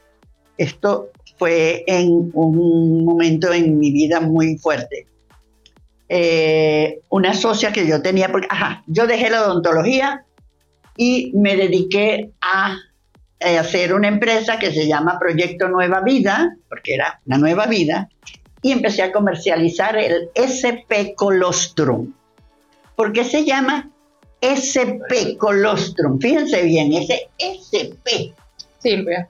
[0.57, 5.07] esto fue en un momento en mi vida muy fuerte.
[6.09, 10.26] Eh, una socia que yo tenía, porque, ajá, yo dejé la odontología
[10.97, 12.77] y me dediqué a
[13.39, 18.09] eh, hacer una empresa que se llama Proyecto Nueva Vida, porque era una nueva vida,
[18.63, 22.13] y empecé a comercializar el SP Colostrum.
[22.97, 23.91] ¿Por qué se llama
[24.41, 26.19] SP Colostrum?
[26.19, 28.33] Fíjense bien, ese SP.
[28.79, 29.29] Silvia.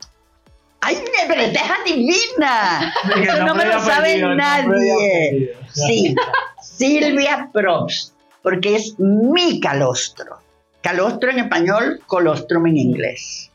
[0.80, 2.94] ¡Ay, pero esta es adivina!
[3.22, 5.56] Eso no, me lo sabe nadie.
[5.72, 6.14] sí,
[6.62, 10.45] Silvia Probst, porque es mi calostro.
[10.86, 13.50] Calostro en español, colostrum en inglés.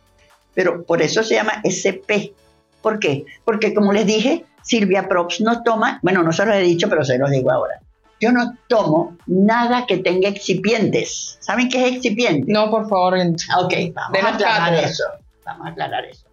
[0.53, 2.35] Pero por eso se llama SP.
[2.81, 3.23] ¿Por qué?
[3.45, 7.05] Porque como les dije, Silvia Prox no toma, bueno, no se lo he dicho, pero
[7.05, 7.79] se los digo ahora.
[8.19, 11.37] Yo no tomo nada que tenga excipientes.
[11.39, 12.51] ¿Saben qué es excipiente?
[12.51, 13.13] No, por favor.
[13.13, 15.05] Ok, vamos a aclarar eso.
[15.45, 16.25] Vamos a aclarar eso.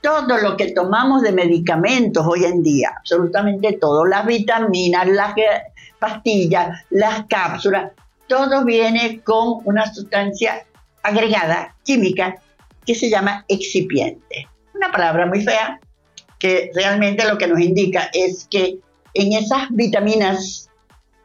[0.00, 5.34] Todo lo que tomamos de medicamentos hoy en día, absolutamente todo, las vitaminas, las
[5.98, 7.92] pastillas, las cápsulas,
[8.30, 10.64] todo viene con una sustancia
[11.02, 12.36] agregada química
[12.86, 14.48] que se llama excipiente.
[14.72, 15.80] Una palabra muy fea,
[16.38, 18.78] que realmente lo que nos indica es que
[19.14, 20.70] en esas vitaminas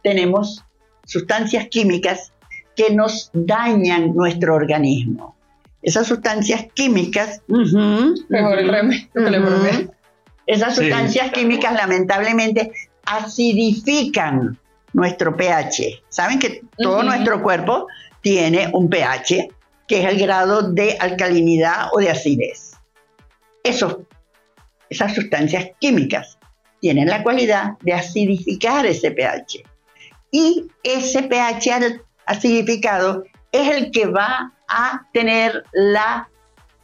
[0.03, 0.65] tenemos
[1.05, 2.33] sustancias químicas
[2.75, 5.37] que nos dañan nuestro organismo.
[5.83, 7.43] Esas sustancias químicas,
[10.47, 12.71] esas sustancias químicas lamentablemente
[13.05, 14.57] acidifican
[14.95, 16.03] nuestro pH.
[16.07, 17.87] Saben que todo nuestro cuerpo
[18.21, 19.49] tiene un pH,
[19.87, 22.77] que es el grado de alcalinidad o de acidez.
[23.61, 26.37] Esas sustancias químicas
[26.79, 29.63] tienen la cualidad de acidificar ese pH.
[30.31, 36.29] Y ese pH acidificado es el que va a tener la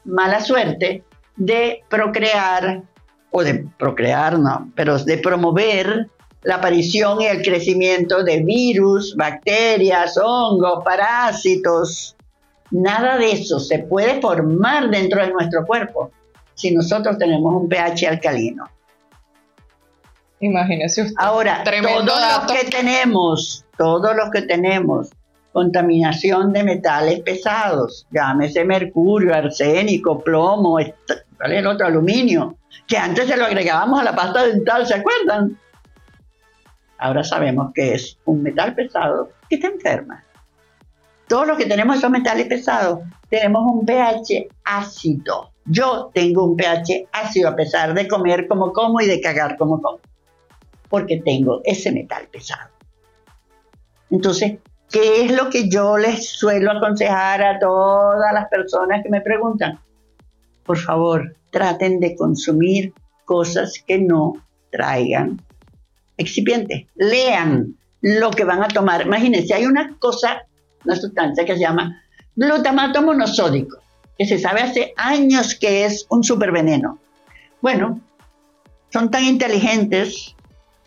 [0.04, 1.04] mala suerte
[1.38, 2.84] de procrear,
[3.32, 6.10] o de procrear, no, pero de promover
[6.44, 12.16] la aparición y el crecimiento de virus, bacterias, hongos, parásitos.
[12.72, 16.12] Nada de eso se puede formar dentro de nuestro cuerpo
[16.54, 18.66] si nosotros tenemos un pH alcalino.
[20.40, 21.16] Imagínese usted.
[21.18, 25.10] Ahora, todos los que tenemos, todos los que tenemos
[25.52, 30.80] contaminación de metales pesados, llámese mercurio, arsénico, plomo,
[31.38, 31.86] ¿cuál es el otro?
[31.86, 32.56] Aluminio,
[32.88, 35.58] que antes se lo agregábamos a la pasta dental, ¿se acuerdan?
[37.02, 40.24] Ahora sabemos que es un metal pesado que te enferma.
[41.28, 45.50] Todos los que tenemos esos metales pesados tenemos un pH ácido.
[45.66, 49.82] Yo tengo un pH ácido a pesar de comer como como y de cagar como
[49.82, 50.00] como,
[50.90, 52.70] porque tengo ese metal pesado.
[54.12, 54.60] Entonces,
[54.92, 59.80] ¿qué es lo que yo les suelo aconsejar a todas las personas que me preguntan?
[60.64, 62.94] Por favor, traten de consumir
[63.26, 64.34] cosas que no
[64.70, 65.42] traigan
[66.22, 66.88] excipiente.
[66.96, 69.06] Lean lo que van a tomar.
[69.06, 70.44] Imagínense, hay una cosa,
[70.86, 72.02] una sustancia que se llama
[72.36, 73.78] glutamato monosódico,
[74.18, 77.00] que se sabe hace años que es un superveneno.
[77.62, 78.02] Bueno,
[78.92, 80.36] son tan inteligentes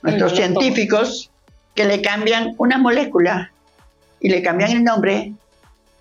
[0.03, 1.31] nuestros científicos
[1.75, 3.53] que le cambian una molécula
[4.21, 5.33] y le cambian el nombre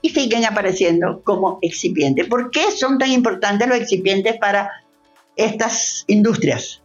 [0.02, 2.28] y siguen apareciendo como excipientes.
[2.28, 4.70] ¿Por qué son tan importantes los excipientes para
[5.36, 6.82] estas industrias?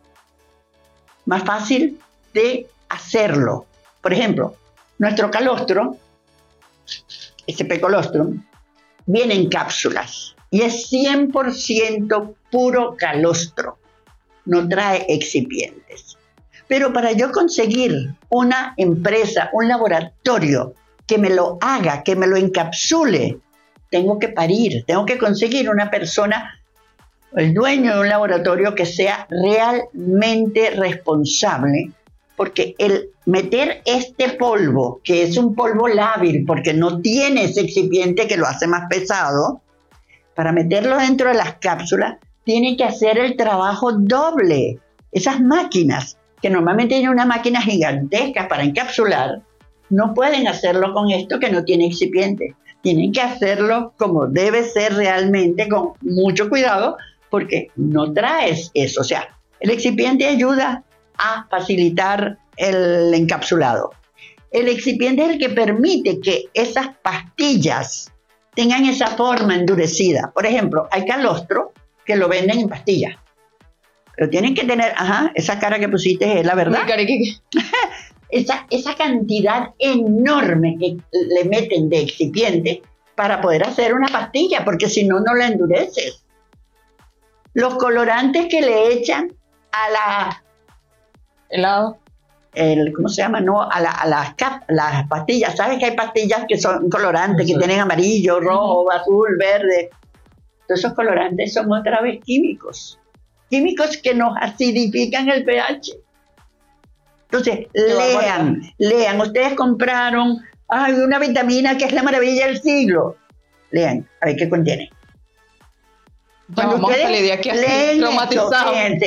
[1.27, 1.99] Más fácil
[2.89, 3.67] hacerlo.
[4.01, 4.57] Por ejemplo,
[4.99, 5.97] nuestro calostro,
[7.47, 8.43] ese colostrum,
[9.07, 13.79] viene en cápsulas y es 100% puro calostro,
[14.45, 16.17] no trae excipientes.
[16.67, 20.75] Pero para yo conseguir una empresa, un laboratorio
[21.07, 23.39] que me lo haga, que me lo encapsule,
[23.91, 26.61] tengo que parir, tengo que conseguir una persona,
[27.35, 31.93] el dueño de un laboratorio que sea realmente responsable
[32.39, 38.29] porque el meter este polvo, que es un polvo lábil, porque no tiene ese excipiente
[38.29, 39.61] que lo hace más pesado,
[40.37, 44.79] para meterlo dentro de las cápsulas, tiene que hacer el trabajo doble.
[45.11, 49.43] Esas máquinas, que normalmente tienen una máquina gigantesca para encapsular,
[49.91, 52.55] no pueden hacerlo con esto que no tiene excipiente.
[52.83, 56.99] Tienen que hacerlo como debe ser realmente, con mucho cuidado,
[57.31, 59.01] porque no traes eso.
[59.01, 60.85] O sea, el excipiente ayuda
[61.19, 63.91] a facilitar el encapsulado.
[64.51, 68.11] El excipiente es el que permite que esas pastillas
[68.55, 70.33] tengan esa forma endurecida.
[70.35, 71.73] Por ejemplo, hay calostro
[72.05, 73.17] que lo venden en pastillas.
[74.17, 76.81] Pero tienen que tener, ajá, esa cara que pusiste es la verdad.
[78.31, 82.83] esa, esa cantidad enorme que le meten de excipiente
[83.15, 86.25] para poder hacer una pastilla, porque si no, no la endureces.
[87.53, 89.33] Los colorantes que le echan
[89.73, 90.45] a la
[91.49, 91.99] helado.
[92.55, 93.41] El, ¿Cómo se llama?
[93.41, 94.35] No, a, las,
[94.69, 95.57] las pastillas.
[95.57, 99.91] ¿Sabes que hay pastillas que son colorantes, que tienen amarillo, rojo, azul, verde?
[100.67, 102.99] Todos esos colorantes son otra vez químicos.
[103.49, 105.93] Químicos que nos acidifican el pH.
[107.31, 109.21] Entonces, lean, lean.
[109.21, 113.17] Ustedes compraron ay, una vitamina que es la maravilla del siglo.
[113.71, 114.91] Lean, a ver qué contiene.
[116.55, 118.03] Cuando ustedes de aquí leen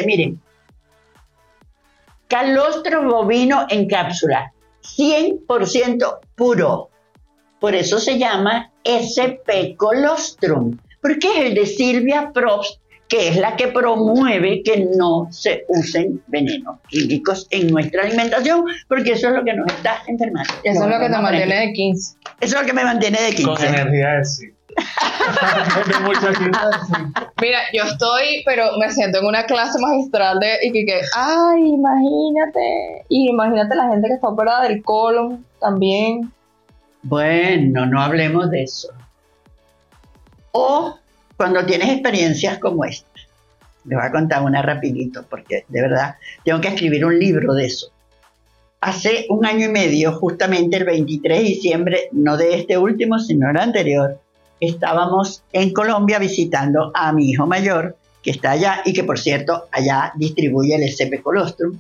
[0.06, 0.42] miren,
[2.32, 4.54] calostro bovino en cápsula,
[4.98, 6.90] 100% puro.
[7.60, 12.80] Por eso se llama SP colostrum, porque es el de Silvia Probst,
[13.10, 19.12] que es la que promueve que no se usen venenos químicos en nuestra alimentación, porque
[19.12, 20.54] eso es lo que nos está enfermando.
[20.64, 22.18] Eso es lo que te mantiene de 15.
[22.40, 23.44] Eso es lo que me mantiene de 15.
[23.44, 24.46] Con energía de sí.
[27.42, 33.06] Mira, yo estoy, pero me siento en una clase magistral de y que, ay, imagínate,
[33.10, 36.32] y imagínate la gente que está operada del colon también.
[37.04, 38.90] Bueno, no hablemos de eso.
[40.52, 40.98] O
[41.38, 43.08] cuando tienes experiencias como esta.
[43.86, 47.66] Les voy a contar una rapidito, porque de verdad tengo que escribir un libro de
[47.66, 47.88] eso.
[48.80, 53.50] Hace un año y medio, justamente el 23 de diciembre, no de este último, sino
[53.50, 54.20] el anterior,
[54.62, 59.68] estábamos en Colombia visitando a mi hijo mayor, que está allá y que por cierto
[59.72, 61.78] allá distribuye el SCP Colostrum.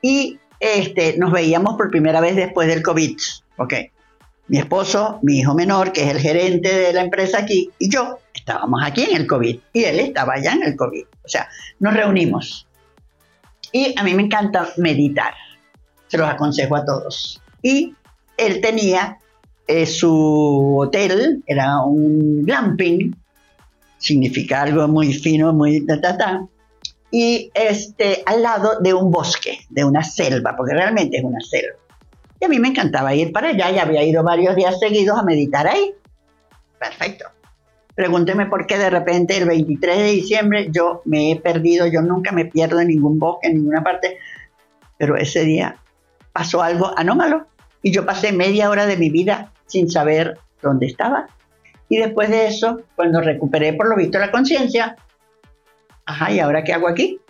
[0.00, 3.18] Y este, nos veíamos por primera vez después del COVID.
[3.58, 3.74] Ok.
[4.48, 8.20] Mi esposo, mi hijo menor, que es el gerente de la empresa aquí, y yo
[8.32, 9.58] estábamos aquí en el COVID.
[9.72, 11.04] Y él estaba allá en el COVID.
[11.24, 11.48] O sea,
[11.80, 12.68] nos reunimos.
[13.72, 15.34] Y a mí me encanta meditar.
[16.06, 17.42] Se los aconsejo a todos.
[17.60, 17.96] Y
[18.36, 19.18] él tenía
[19.66, 23.14] eh, su hotel, era un glamping,
[23.98, 26.46] significa algo muy fino, muy ta, ta, ta,
[27.10, 31.76] y este, al lado de un bosque, de una selva, porque realmente es una selva.
[32.40, 35.22] Y a mí me encantaba ir para allá, y había ido varios días seguidos a
[35.22, 35.94] meditar ahí.
[36.78, 37.26] Perfecto.
[37.94, 42.30] Pregúnteme por qué de repente el 23 de diciembre yo me he perdido, yo nunca
[42.30, 44.18] me pierdo en ningún bosque, en ninguna parte,
[44.98, 45.78] pero ese día
[46.32, 47.46] pasó algo anómalo
[47.82, 51.28] y yo pasé media hora de mi vida sin saber dónde estaba.
[51.88, 54.96] Y después de eso, cuando recuperé por lo visto la conciencia,
[56.04, 57.20] ajá, ¿y ahora qué hago aquí?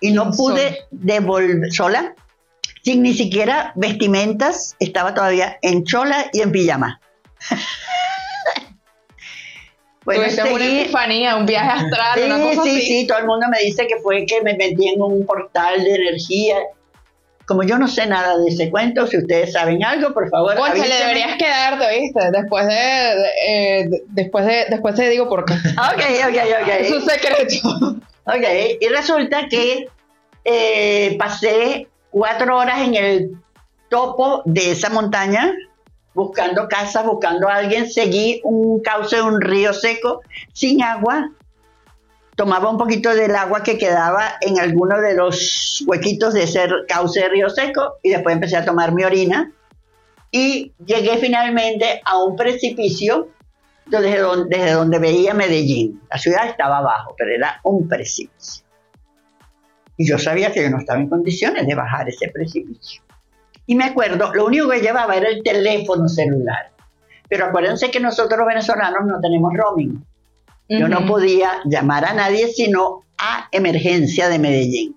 [0.00, 2.14] Y no pude devolver sola,
[2.82, 7.00] sin ni siquiera vestimentas, estaba todavía en chola y en pijama.
[10.04, 13.60] bueno, una epifanía, un viaje astral, sí, una cosa sí, Sí, todo el mundo me
[13.60, 16.56] dice que fue que me metí en un portal de energía
[17.52, 20.56] como yo no sé nada de ese cuento, si ustedes saben algo, por favor.
[20.56, 22.30] Concha, le deberías quedarte, ¿viste?
[22.32, 25.52] Después de, eh, después de, después te digo por qué.
[25.52, 26.68] Ok, ok, ok.
[26.80, 28.00] Es un secreto.
[28.24, 29.86] Ok, y resulta que
[30.46, 33.36] eh, pasé cuatro horas en el
[33.90, 35.52] topo de esa montaña,
[36.14, 40.22] buscando casas, buscando a alguien, seguí un cauce de un río seco,
[40.54, 41.28] sin agua,
[42.42, 47.20] tomaba un poquito del agua que quedaba en alguno de los huequitos de ese cauce
[47.20, 49.52] de río seco y después empecé a tomar mi orina
[50.32, 53.28] y llegué finalmente a un precipicio
[53.86, 56.02] desde donde, desde donde veía Medellín.
[56.10, 58.64] La ciudad estaba abajo, pero era un precipicio.
[59.96, 63.04] Y yo sabía que yo no estaba en condiciones de bajar ese precipicio.
[63.66, 66.72] Y me acuerdo, lo único que llevaba era el teléfono celular.
[67.28, 70.04] Pero acuérdense que nosotros los venezolanos no tenemos roaming.
[70.68, 74.96] Yo no podía llamar a nadie sino a emergencia de Medellín.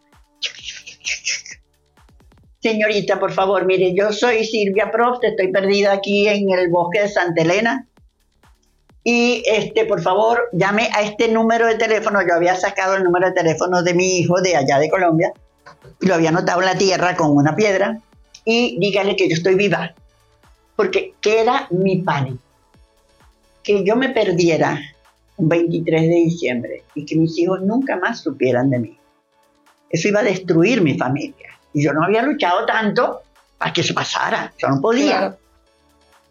[2.61, 7.09] Señorita, por favor, mire, yo soy Silvia Prost, estoy perdida aquí en el bosque de
[7.09, 7.87] Santa Elena.
[9.03, 12.21] Y este, por favor, llame a este número de teléfono.
[12.27, 15.31] Yo había sacado el número de teléfono de mi hijo de allá de Colombia
[16.01, 17.99] y lo había anotado en la tierra con una piedra.
[18.45, 19.93] Y dígale que yo estoy viva.
[20.75, 22.39] Porque, ¿qué era mi pánico?
[23.61, 24.79] Que yo me perdiera
[25.37, 28.97] un 23 de diciembre y que mis hijos nunca más supieran de mí.
[29.89, 31.49] Eso iba a destruir mi familia.
[31.73, 33.21] Y yo no había luchado tanto
[33.57, 34.53] para que eso pasara.
[34.57, 35.35] Yo no podía.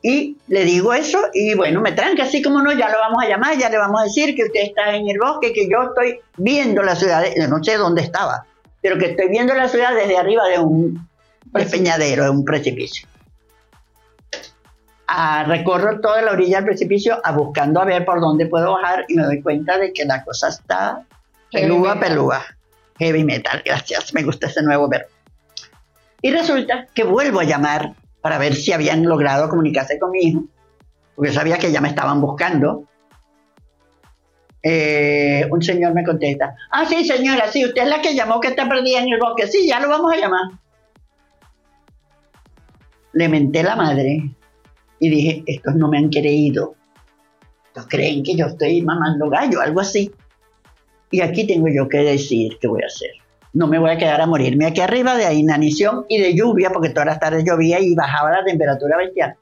[0.03, 3.29] Y le digo eso y bueno, me tranca así como no, ya lo vamos a
[3.29, 6.21] llamar, ya le vamos a decir que usted está en el bosque, que yo estoy
[6.37, 8.45] viendo la ciudad, no sé dónde estaba,
[8.83, 11.09] pero que estoy viendo la ciudad desde arriba de un
[11.71, 13.09] peñadero, de un precipicio
[15.47, 19.15] recorro toda la orilla del precipicio a buscando a ver por dónde puedo bajar y
[19.15, 21.05] me doy cuenta de que la cosa está
[21.51, 22.43] pelúa, pelúa.
[22.99, 25.09] Heavy metal, gracias, me gusta ese nuevo verbo.
[26.23, 30.45] Y resulta que vuelvo a llamar para ver si habían logrado comunicarse con mi hijo,
[31.15, 32.85] porque sabía que ya me estaban buscando.
[34.63, 38.49] Eh, un señor me contesta, ah, sí, señora, sí, usted es la que llamó que
[38.49, 40.53] está perdida en el bosque, sí, ya lo vamos a llamar.
[43.13, 44.31] Le menté la madre
[44.99, 46.75] y dije, estos no me han creído.
[47.67, 50.11] Estos creen que yo estoy mamando gallo, algo así.
[51.11, 53.11] Y aquí tengo yo que decir qué voy a hacer.
[53.53, 56.91] No me voy a quedar a morirme aquí arriba de inanición y de lluvia, porque
[56.91, 59.37] todas las tardes llovía y bajaba la temperatura bestial.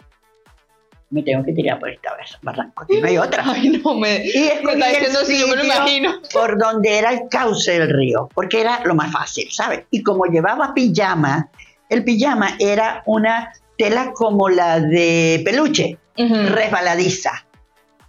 [1.09, 2.87] Me tengo que tirar por esta vez, barranco.
[2.89, 3.45] no hay otra.
[3.47, 4.25] Ay, no me.
[4.27, 6.21] Y me está diciendo si yo me lo imagino.
[6.33, 9.85] Por donde era el cauce del río, porque era lo más fácil, ¿sabes?
[9.91, 11.51] Y como llevaba pijama,
[11.89, 17.47] el pijama era una tela como la de peluche, resbaladiza.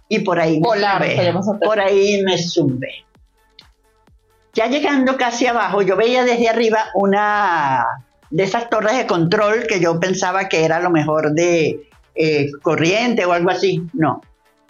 [0.08, 1.58] Y por ahí me sube.
[1.64, 3.04] Por ahí me sube.
[4.52, 7.84] Ya llegando casi abajo, yo veía desde arriba una
[8.30, 13.24] de esas torres de control que yo pensaba que era lo mejor de eh, corriente
[13.24, 13.82] o algo así.
[13.92, 14.20] No,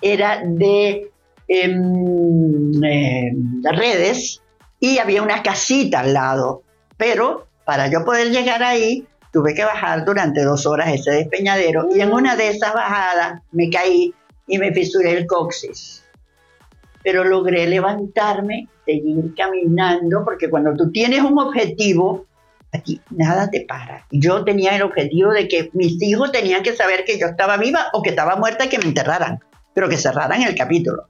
[0.01, 1.11] era de
[1.49, 4.43] em, em, redes
[4.81, 6.63] y había una casita al lado.
[6.97, 12.01] Pero para yo poder llegar ahí, tuve que bajar durante dos horas ese despeñadero y
[12.01, 14.15] en una de esas bajadas me caí
[14.47, 16.05] y me fisuré el coxis.
[17.03, 22.27] pero logré levantarme, seguir caminando, porque cuando tú tienes un objetivo,
[22.73, 24.07] aquí nada te para.
[24.11, 27.89] Yo tenía el objetivo de que mis hijos tenían que saber que yo estaba viva
[27.93, 29.41] o que estaba muerta y que me enterraran,
[29.75, 31.09] pero que cerraran el capítulo.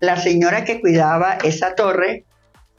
[0.00, 2.24] La señora que cuidaba esa torre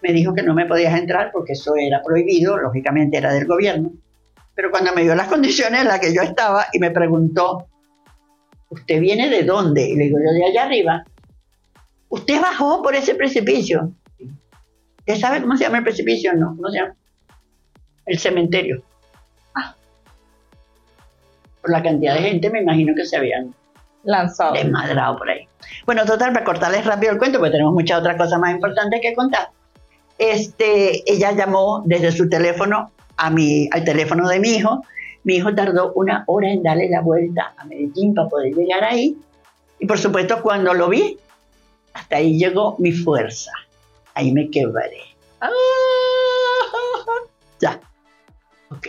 [0.04, 3.92] me dijo que no me podías entrar porque eso era prohibido, lógicamente era del gobierno.
[4.54, 7.68] Pero cuando me dio las condiciones en las que yo estaba y me preguntó,
[8.70, 9.88] ¿usted viene de dónde?
[9.88, 11.04] Y le digo, yo de allá arriba.
[12.10, 13.94] ¿Usted bajó por ese precipicio?
[15.00, 16.34] ¿Usted sabe cómo se llama el precipicio?
[16.34, 16.96] No, ¿cómo se llama?
[18.06, 18.84] El cementerio.
[19.56, 19.74] Ah.
[21.62, 23.56] Por la cantidad de gente me imagino que se habían
[24.04, 24.54] lanzado.
[24.54, 25.48] Desmadrado por ahí.
[25.86, 29.16] Bueno, total, para cortarles rápido el cuento, porque tenemos muchas otras cosas más importantes que
[29.16, 29.50] contar.
[30.32, 34.82] Este, ella llamó desde su teléfono a mi, al teléfono de mi hijo.
[35.26, 39.18] Mi hijo tardó una hora en darle la vuelta a Medellín para poder llegar ahí.
[39.80, 41.18] Y por supuesto, cuando lo vi,
[41.94, 43.52] hasta ahí llegó mi fuerza.
[44.14, 45.02] Ahí me quebré.
[45.42, 45.50] Ah,
[47.60, 47.82] ya.
[48.72, 48.88] Ok.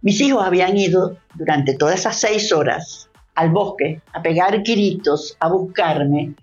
[0.00, 5.48] Mis hijos habían ido durante todas esas seis horas al bosque a pegar gritos, a
[5.48, 6.34] buscarme,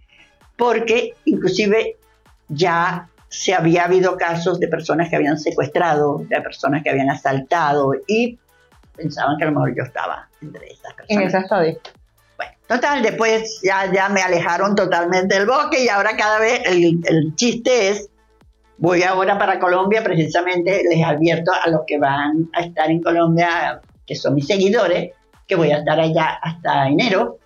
[0.55, 1.97] porque inclusive
[2.47, 7.93] ya se había habido casos de personas que habían secuestrado, de personas que habían asaltado
[8.07, 8.37] y
[8.95, 11.21] pensaban que a lo mejor yo estaba entre esas personas.
[11.21, 11.79] En esa estadio.
[12.35, 16.99] Bueno, total, después ya, ya me alejaron totalmente del bosque y ahora cada vez el,
[17.05, 18.09] el chiste es,
[18.77, 23.79] voy ahora para Colombia, precisamente les advierto a los que van a estar en Colombia,
[24.07, 25.13] que son mis seguidores,
[25.47, 27.37] que voy a estar allá hasta enero.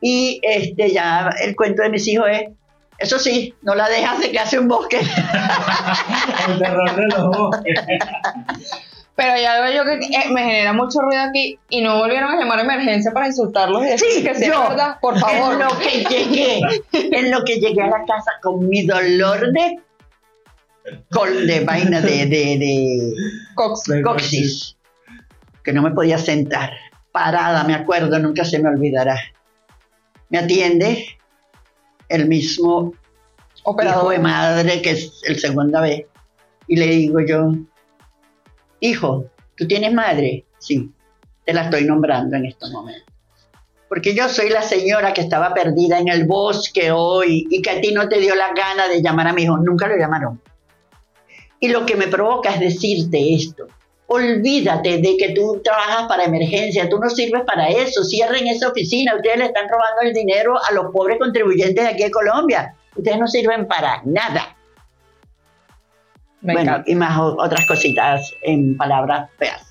[0.00, 2.50] Y este ya el cuento de mis hijos es
[2.98, 5.00] eso sí, no la dejas de que hace un bosque.
[6.48, 7.80] el terror de los bosques.
[9.16, 12.36] Pero ya veo yo que eh, me genera mucho ruido aquí y no volvieron a
[12.36, 15.52] llamar a emergencia para insultarlos y decir sí, que sea verdad, por favor.
[15.52, 16.60] En lo que llegué,
[16.92, 19.80] en lo que llegué a la casa con mi dolor de
[21.46, 24.76] de vaina de, de, de coxis,
[25.62, 26.72] que no me podía sentar,
[27.10, 29.16] parada, me acuerdo, nunca se me olvidará.
[30.28, 31.13] Me atiende
[32.08, 32.92] el mismo
[33.54, 36.06] hijo de madre que es el segunda vez.
[36.66, 37.52] Y le digo yo,
[38.80, 39.26] hijo,
[39.56, 40.44] ¿tú tienes madre?
[40.58, 40.90] Sí,
[41.44, 43.14] te la estoy nombrando en estos momentos.
[43.88, 47.80] Porque yo soy la señora que estaba perdida en el bosque hoy y que a
[47.80, 49.56] ti no te dio la gana de llamar a mi hijo.
[49.58, 50.40] Nunca lo llamaron.
[51.60, 53.68] Y lo que me provoca es decirte esto
[54.06, 59.14] olvídate de que tú trabajas para emergencia, tú no sirves para eso, cierren esa oficina,
[59.16, 63.18] ustedes le están robando el dinero a los pobres contribuyentes de aquí de Colombia, ustedes
[63.18, 64.56] no sirven para nada.
[66.42, 69.62] bueno, y más otras cositas en palabras feas.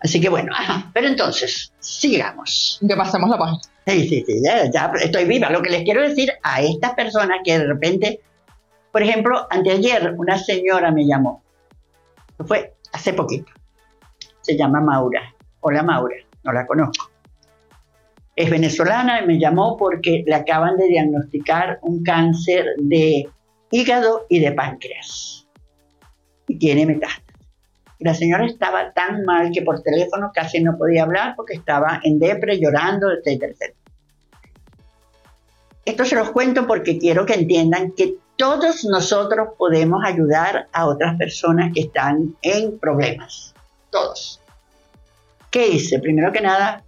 [0.00, 0.52] Así que bueno,
[0.92, 2.78] pero entonces, sigamos.
[2.86, 3.60] Que pasemos la página.
[3.86, 5.50] Sí, sí, sí, ya, ya estoy viva.
[5.50, 8.20] Lo que les quiero decir a estas personas que de repente,
[8.92, 11.42] por ejemplo, anteayer una señora me llamó
[12.44, 13.52] fue hace poquito.
[14.40, 15.34] Se llama Maura.
[15.60, 17.10] Hola Maura, no la conozco.
[18.34, 23.28] Es venezolana y me llamó porque le acaban de diagnosticar un cáncer de
[23.70, 25.48] hígado y de páncreas.
[26.46, 27.24] Y tiene metástasis.
[27.98, 32.18] La señora estaba tan mal que por teléfono casi no podía hablar porque estaba en
[32.18, 33.80] depre, llorando, etcétera, etcétera.
[35.86, 41.16] Esto se los cuento porque quiero que entiendan que todos nosotros podemos ayudar a otras
[41.16, 43.54] personas que están en problemas.
[43.90, 44.40] Todos.
[45.50, 45.98] ¿Qué hice?
[45.98, 46.82] Primero que nada,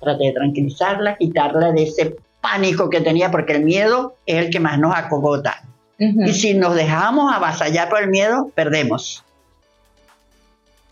[0.00, 4.60] traté de tranquilizarla, quitarla de ese pánico que tenía, porque el miedo es el que
[4.60, 5.62] más nos acogota.
[5.98, 9.22] Y si nos dejamos avasallar por el miedo, perdemos.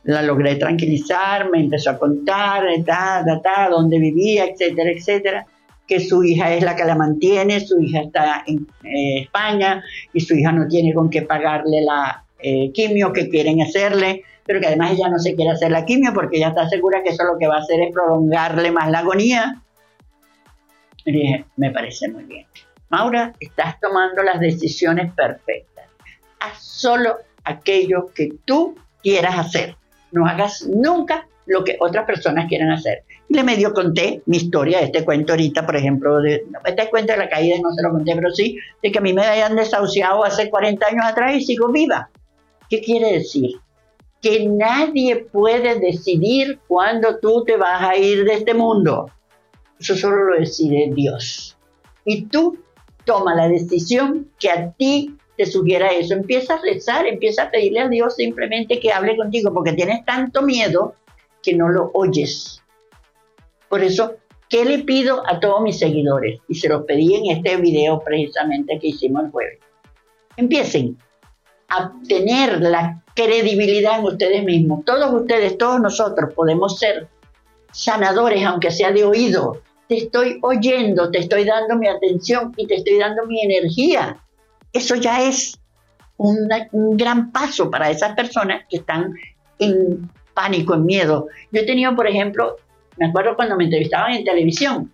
[0.04, 5.46] La logré tranquilizar, me empezó a contar, ta, ta, ta, dónde vivía, etcétera, etcétera
[5.86, 10.20] que su hija es la que la mantiene, su hija está en eh, España y
[10.20, 14.66] su hija no tiene con qué pagarle la eh, quimio que quieren hacerle, pero que
[14.66, 17.38] además ella no se quiere hacer la quimio porque ella está segura que eso lo
[17.38, 19.62] que va a hacer es prolongarle más la agonía.
[21.04, 22.46] Y dije, me parece muy bien.
[22.88, 25.86] Maura, estás tomando las decisiones perfectas.
[26.40, 29.76] Haz solo aquello que tú quieras hacer.
[30.10, 33.04] No hagas nunca lo que otras personas quieren hacer.
[33.32, 37.30] Le medio conté mi historia, este cuento ahorita, por ejemplo, de, este cuento de la
[37.30, 40.50] caída no se lo conté, pero sí, de que a mí me hayan desahuciado hace
[40.50, 42.10] 40 años atrás y sigo viva.
[42.68, 43.52] ¿Qué quiere decir?
[44.20, 49.10] Que nadie puede decidir cuándo tú te vas a ir de este mundo.
[49.80, 51.56] Eso solo lo decide Dios.
[52.04, 52.58] Y tú
[53.06, 56.12] toma la decisión que a ti te sugiera eso.
[56.12, 60.42] Empieza a rezar, empieza a pedirle a Dios simplemente que hable contigo, porque tienes tanto
[60.42, 60.96] miedo
[61.42, 62.61] que no lo oyes.
[63.72, 64.16] Por eso
[64.52, 66.38] ¿Qué le pido a todos mis seguidores?
[66.46, 69.60] Y se los pedí en este video precisamente que hicimos el jueves.
[70.36, 70.98] Empiecen
[71.70, 74.84] a tener la credibilidad en ustedes mismos.
[74.84, 77.08] Todos ustedes, todos nosotros podemos ser
[77.72, 79.62] sanadores, aunque sea de oído.
[79.88, 84.18] Te estoy oyendo, te estoy dando mi atención y te estoy dando mi energía.
[84.70, 85.58] Eso ya es
[86.18, 86.46] un
[86.98, 89.14] gran paso para esas personas que están
[89.58, 91.28] en pánico, en miedo.
[91.52, 92.58] Yo he tenido, por ejemplo,
[93.02, 94.92] me acuerdo cuando me entrevistaban en televisión,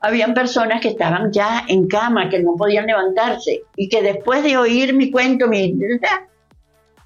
[0.00, 4.56] habían personas que estaban ya en cama, que no podían levantarse y que después de
[4.56, 5.72] oír mi cuento, mi,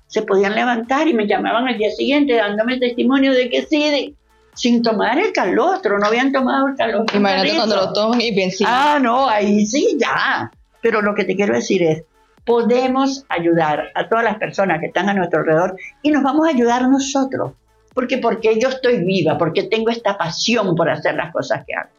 [0.07, 4.17] se podían levantar y me llamaban al día siguiente dándome testimonio de que sí,
[4.55, 7.19] sin tomar el calostro, no habían tomado el calostro.
[7.19, 8.69] Imagínate cuando lo toman y piensan.
[8.71, 10.51] Ah, no, ahí sí, ya.
[10.81, 12.05] Pero lo que te quiero decir es,
[12.47, 16.51] podemos ayudar a todas las personas que están a nuestro alrededor y nos vamos a
[16.51, 17.53] ayudar nosotros.
[17.95, 21.91] Porque porque yo estoy viva, porque tengo esta pasión por hacer las cosas que hago.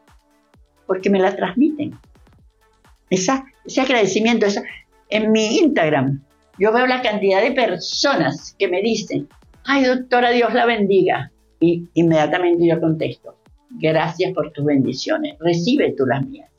[0.87, 1.97] Porque me la transmiten.
[3.09, 4.63] Esa, ese agradecimiento, esa,
[5.09, 6.23] en mi Instagram,
[6.57, 9.27] yo veo la cantidad de personas que me dicen,
[9.65, 11.31] ay doctora, Dios la bendiga.
[11.59, 13.37] Y inmediatamente yo contesto,
[13.69, 16.49] gracias por tus bendiciones, recibe tú las mías.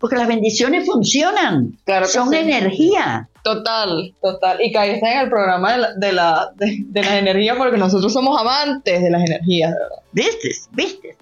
[0.00, 3.28] Porque las bendiciones funcionan, claro son energía.
[3.44, 4.58] Total, total.
[4.60, 9.10] Y caíste en el programa de, la, de, las energías porque nosotros somos amantes de
[9.10, 9.96] las energías, de verdad.
[10.12, 10.50] ¿Viste?
[10.72, 11.16] ¿Viste?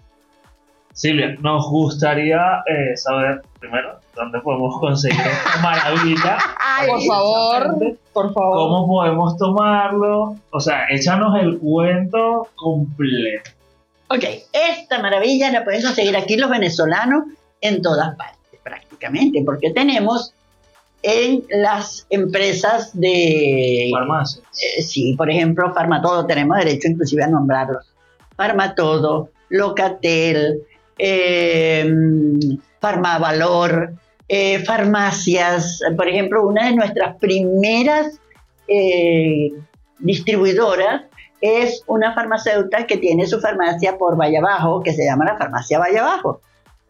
[0.92, 6.38] Silvia, nos gustaría eh, saber primero dónde podemos conseguir esta maravilla.
[6.88, 8.56] por favor, por favor.
[8.56, 10.36] ¿Cómo podemos tomarlo?
[10.50, 13.50] O sea, échanos el cuento completo.
[14.10, 17.24] Ok, esta maravilla la pueden conseguir aquí los venezolanos
[17.60, 18.37] en todas partes,
[19.44, 20.32] porque tenemos
[21.02, 23.90] en las empresas de...
[23.92, 24.44] Farmacias.
[24.62, 27.86] Eh, sí, por ejemplo, Farmatodo, tenemos derecho inclusive a nombrarlos.
[28.36, 30.62] Farmatodo, Locatel,
[30.98, 31.92] eh,
[32.80, 33.92] Farmavalor,
[34.28, 35.80] eh, farmacias.
[35.96, 38.18] Por ejemplo, una de nuestras primeras
[38.66, 39.52] eh,
[39.98, 41.02] distribuidoras
[41.40, 45.78] es una farmacéutica que tiene su farmacia por Valle Abajo, que se llama la farmacia
[45.78, 46.40] Valle Abajo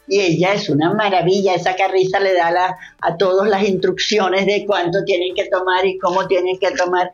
[0.08, 5.04] y ella es una maravilla, esa carriza le da a todos las instrucciones de cuánto
[5.04, 7.12] tienen que tomar y cómo tienen que tomar.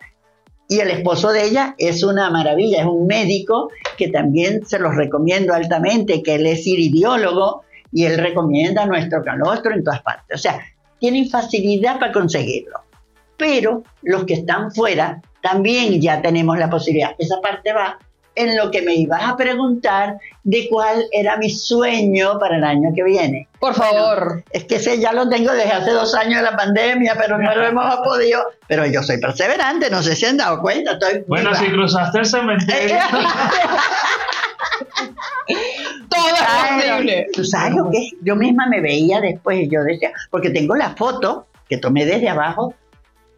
[0.68, 4.94] Y el esposo de ella es una maravilla, es un médico que también se los
[4.94, 10.36] recomiendo altamente, que él es iridiólogo y él recomienda nuestro calostro en todas partes.
[10.36, 10.60] O sea,
[10.98, 12.80] tienen facilidad para conseguirlo.
[13.36, 17.14] Pero los que están fuera también ya tenemos la posibilidad.
[17.18, 17.98] Esa parte va
[18.34, 22.90] en lo que me ibas a preguntar de cuál era mi sueño para el año
[22.94, 23.48] que viene.
[23.58, 24.44] Por favor.
[24.50, 27.54] es que ese ya lo tengo desde hace dos años de la pandemia, pero no
[27.54, 28.42] lo hemos podido.
[28.66, 30.92] Pero yo soy perseverante, no sé si han dado cuenta.
[30.92, 32.96] Estoy bueno, si cruzaste el cementerio.
[36.08, 37.26] Todo es posible.
[37.32, 40.90] ¿Tú sabes lo que Yo misma me veía después y yo decía, porque tengo la
[40.90, 42.74] foto que tomé desde abajo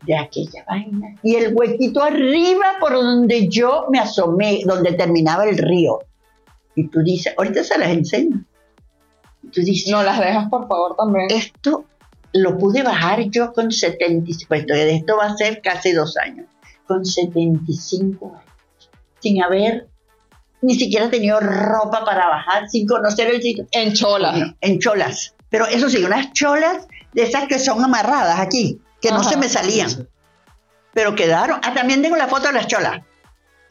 [0.07, 1.17] de aquella vaina.
[1.23, 5.99] Y el huequito arriba por donde yo me asomé, donde terminaba el río.
[6.75, 8.45] Y tú dices, ahorita se las enseño.
[9.53, 11.27] tú dices, no las dejas por favor también.
[11.31, 11.85] Esto
[12.33, 16.47] lo pude bajar yo con 75, pues esto va a ser casi dos años,
[16.87, 18.91] con 75 años,
[19.21, 19.89] sin haber
[20.61, 23.67] ni siquiera tenido ropa para bajar, sin conocer el sitio.
[23.71, 24.55] En cholas.
[24.61, 25.35] en cholas.
[25.49, 29.49] Pero eso sí, unas cholas de esas que son amarradas aquí que no se me
[29.49, 30.09] salían.
[30.93, 31.61] Pero quedaron.
[31.63, 33.03] Ah, también tengo la foto de las cholas,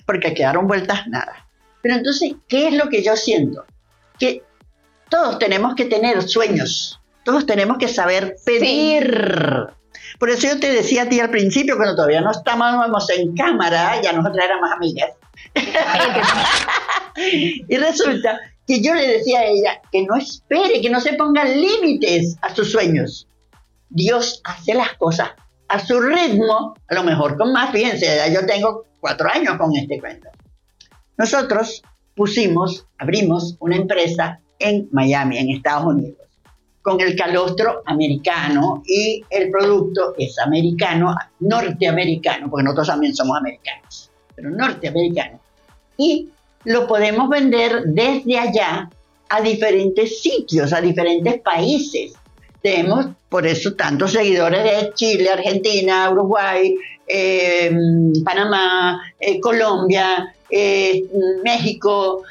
[0.05, 1.47] porque quedaron vueltas nada.
[1.81, 3.65] Pero entonces, ¿qué es lo que yo siento?
[4.17, 4.43] Que
[5.09, 9.67] todos tenemos que tener sueños, todos tenemos que saber pedir.
[10.19, 14.01] Por eso yo te decía a ti al principio, cuando todavía no estábamos en cámara,
[14.01, 15.11] ya nosotras éramos amigas.
[17.17, 21.59] y resulta que yo le decía a ella que no espere, que no se pongan
[21.59, 23.27] límites a sus sueños.
[23.95, 25.29] Dios hace las cosas
[25.69, 29.73] a su ritmo, a lo mejor con más, fíjense, ya yo tengo cuatro años con
[29.73, 30.27] este cuento.
[31.17, 31.81] Nosotros
[32.13, 36.27] pusimos, abrimos una empresa en Miami, en Estados Unidos,
[36.81, 44.11] con el calostro americano y el producto es americano, norteamericano, porque nosotros también somos americanos,
[44.35, 45.39] pero norteamericano.
[45.97, 46.29] Y
[46.65, 48.89] lo podemos vender desde allá
[49.29, 52.13] a diferentes sitios, a diferentes países
[52.65, 53.05] tenemos
[53.35, 56.73] por eso tantos seguidores de Chile, Argentina, Uruguay,
[57.05, 57.69] eh,
[58.23, 61.03] Panamá, eh, Colombia, eh,
[61.43, 62.23] México,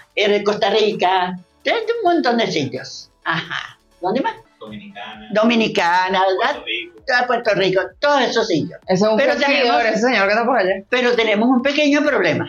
[0.42, 3.10] Costa Rica, un montón de sitios.
[3.22, 3.78] Ajá.
[4.00, 4.32] ¿Dónde más?
[4.58, 5.28] Dominicana.
[5.30, 6.62] Dominicana, ¿verdad?
[6.62, 7.26] Puerto Rico.
[7.26, 8.80] Puerto Rico, todos esos sitios.
[8.88, 10.84] Eso es un pero tenemos, ese señor que está por allá.
[10.88, 12.46] Pero tenemos un pequeño problema.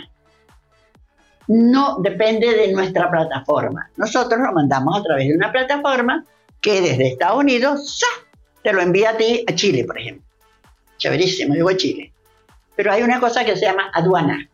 [1.49, 3.89] no depende de nuestra plataforma.
[3.97, 6.23] Nosotros lo mandamos a través de una plataforma
[6.65, 7.99] que desde Estados Unidos
[8.65, 10.25] te lo envía a ti a Chile, por ejemplo.
[10.97, 12.11] Chéverísimo, digo a Chile.
[12.75, 14.49] Pero hay una cosa que se llama aduana.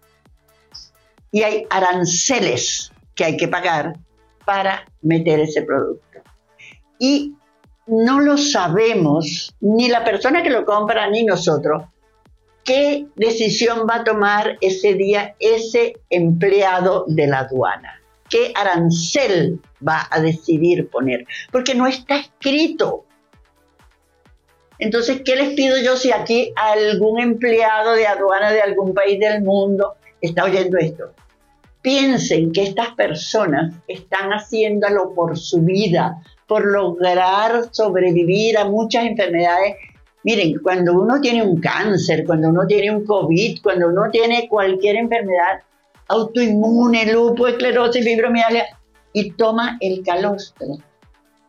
[1.31, 3.93] Y hay aranceles que hay que pagar
[4.43, 6.19] para meter ese producto.
[6.99, 7.35] Y
[7.87, 11.85] no lo sabemos, ni la persona que lo compra, ni nosotros,
[12.65, 20.05] qué decisión va a tomar ese día ese empleado de la aduana, qué arancel va
[20.11, 23.05] a decidir poner, porque no está escrito.
[24.81, 29.43] Entonces, ¿qué les pido yo si aquí algún empleado de aduana de algún país del
[29.43, 31.13] mundo está oyendo esto?
[31.83, 39.75] Piensen que estas personas están haciéndolo por su vida, por lograr sobrevivir a muchas enfermedades
[40.23, 44.97] Miren, cuando uno tiene un cáncer, cuando uno tiene un COVID, cuando uno tiene cualquier
[44.97, 45.61] enfermedad
[46.09, 48.65] autoinmune, lupus, esclerosis, fibromialgia,
[49.13, 50.77] y toma el calostro,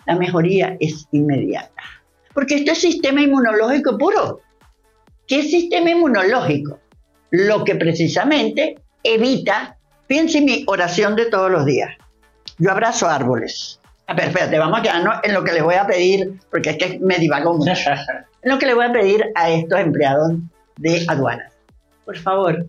[0.07, 2.02] la mejoría es inmediata.
[2.35, 4.41] Porque esto es sistema inmunológico puro.
[5.27, 6.79] ¿Qué es sistema inmunológico?
[7.31, 9.77] Lo que precisamente evita,
[10.09, 11.91] fíjense mi oración de todos los días.
[12.59, 13.81] Yo abrazo árboles.
[14.07, 16.77] A ver, espérate, vamos a quedarnos en lo que les voy a pedir, porque es
[16.77, 17.73] que me divago mucho.
[18.43, 20.33] lo que le voy a pedir a estos empleados
[20.77, 21.53] de aduanas.
[22.05, 22.67] Por favor,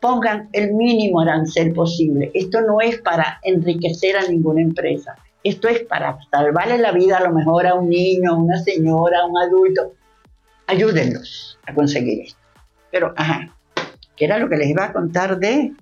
[0.00, 2.30] pongan el mínimo arancel posible.
[2.34, 5.16] Esto no es para enriquecer a ninguna empresa.
[5.44, 9.20] Esto es para salvarle la vida a lo mejor a un niño, a una señora,
[9.20, 9.92] a un adulto.
[10.66, 12.38] Ayúdenlos a conseguir esto.
[12.90, 13.54] Pero, ajá,
[14.16, 15.72] ¿qué era lo que les iba a contar de...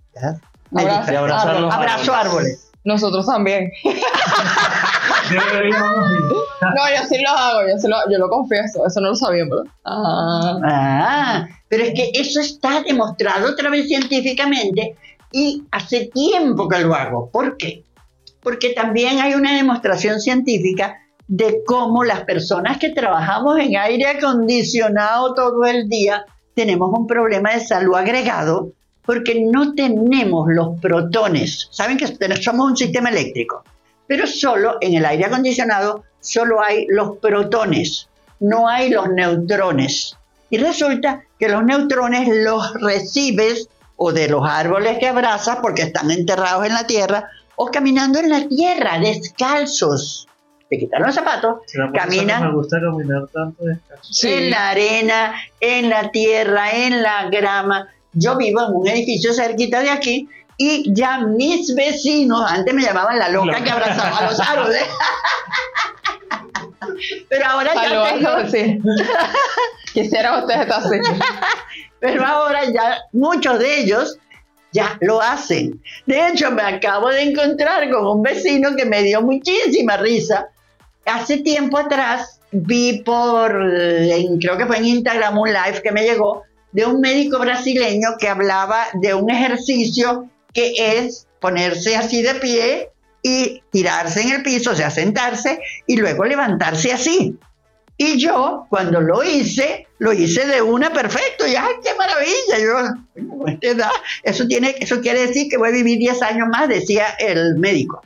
[0.74, 2.70] Abrazo, árboles.
[2.84, 3.72] Nosotros también.
[3.84, 3.90] no,
[6.94, 9.64] yo sí lo hago, yo, lo, yo lo confieso, eso no lo sabía, ¿verdad?
[9.84, 10.60] Ah.
[10.64, 14.96] ah, pero es que eso está demostrado otra vez científicamente
[15.32, 17.28] y hace tiempo que lo hago.
[17.30, 17.82] ¿Por qué?
[18.46, 25.34] Porque también hay una demostración científica de cómo las personas que trabajamos en aire acondicionado
[25.34, 26.24] todo el día
[26.54, 28.70] tenemos un problema de salud agregado
[29.04, 31.66] porque no tenemos los protones.
[31.72, 32.06] Saben que
[32.40, 33.64] somos un sistema eléctrico
[34.06, 38.08] pero solo en el aire acondicionado solo hay los protones,
[38.40, 40.16] no hay los neutrones.
[40.50, 46.10] Y resulta que los neutrones los recibes o de los árboles que abrazas porque están
[46.10, 50.26] enterrados en la tierra o caminando en la tierra, descalzos.
[50.68, 51.60] Te quitan los zapatos,
[51.94, 52.44] caminan.
[52.44, 54.28] Me gusta caminar tanto descalzo.
[54.28, 57.88] En la arena, en la tierra, en la grama.
[58.12, 60.28] Yo vivo en un edificio cerquita de aquí
[60.58, 64.82] y ya mis vecinos, antes me llamaban la loca que abrazaba a los árboles.
[67.28, 68.50] Pero ahora ya tengo...
[68.50, 68.80] Sí.
[69.92, 70.98] Quisiera ustedes estar así.
[72.00, 74.18] Pero ahora ya muchos de ellos
[74.76, 75.82] ya lo hacen.
[76.04, 80.48] De hecho, me acabo de encontrar con un vecino que me dio muchísima risa.
[81.06, 86.42] Hace tiempo atrás vi por, creo que fue en Instagram, un live que me llegó
[86.72, 92.90] de un médico brasileño que hablaba de un ejercicio que es ponerse así de pie
[93.22, 97.38] y tirarse en el piso, o sea, sentarse y luego levantarse así.
[97.98, 101.46] Y yo, cuando lo hice, lo hice de una perfecto.
[101.46, 102.58] Y ¡ay, qué maravilla!
[102.58, 107.56] Yo, eso, tiene, eso quiere decir que voy a vivir 10 años más, decía el
[107.56, 108.02] médico.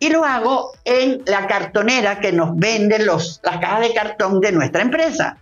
[0.00, 4.50] Y lo hago en la cartonera que nos vende los, las cajas de cartón de
[4.50, 5.38] nuestra empresa.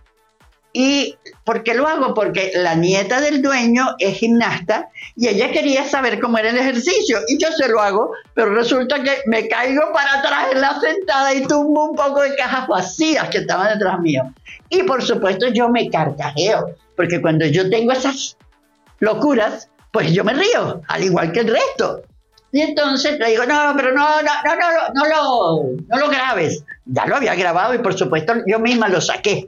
[0.73, 2.13] ¿Y por qué lo hago?
[2.13, 7.19] Porque la nieta del dueño es gimnasta y ella quería saber cómo era el ejercicio
[7.27, 11.33] y yo se lo hago, pero resulta que me caigo para atrás en la sentada
[11.33, 14.33] y tumbo un poco de cajas vacías que estaban detrás mío.
[14.69, 18.37] Y por supuesto yo me carcajeo, porque cuando yo tengo esas
[18.99, 22.01] locuras, pues yo me río, al igual que el resto.
[22.53, 26.63] Y entonces le digo, no, pero no, no, no, no, no, lo, no lo grabes.
[26.85, 29.47] Ya lo había grabado y por supuesto yo misma lo saqué.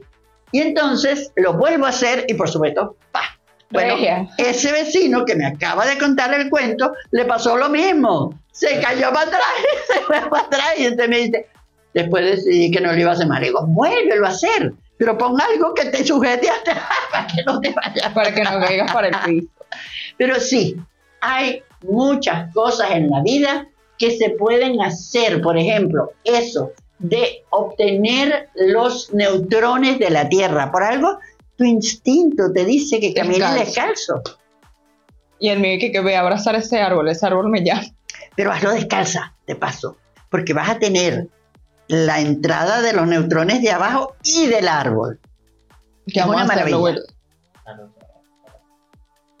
[0.54, 3.22] Y entonces lo vuelvo a hacer y por supuesto, ¡pa!
[3.70, 3.96] Bueno,
[4.38, 8.38] ese vecino que me acaba de contar el cuento le pasó lo mismo.
[8.52, 9.42] Se cayó para atrás,
[9.92, 11.48] se fue para atrás y entonces me dice,
[11.92, 13.40] después decidí que no lo iba a hacer más.
[13.40, 16.74] Le digo, vuélvelo a hacer, pero pon algo que te sujete hasta
[17.10, 18.12] para que no te vayas.
[18.12, 19.48] Para que no caigas para el piso.
[20.18, 20.76] Pero sí,
[21.20, 23.66] hay muchas cosas en la vida
[23.98, 25.42] que se pueden hacer.
[25.42, 26.70] Por ejemplo, eso,
[27.04, 30.72] de obtener los neutrones de la Tierra.
[30.72, 31.18] Por algo,
[31.54, 34.22] tu instinto te dice que camines descalzo.
[35.38, 37.82] Y el mío que, que voy a abrazar ese árbol, ese árbol me llama.
[38.34, 39.98] Pero hazlo descalza, de paso,
[40.30, 41.28] porque vas a tener
[41.88, 45.20] la entrada de los neutrones de abajo y del árbol.
[46.06, 46.78] Que vamos a maravilla.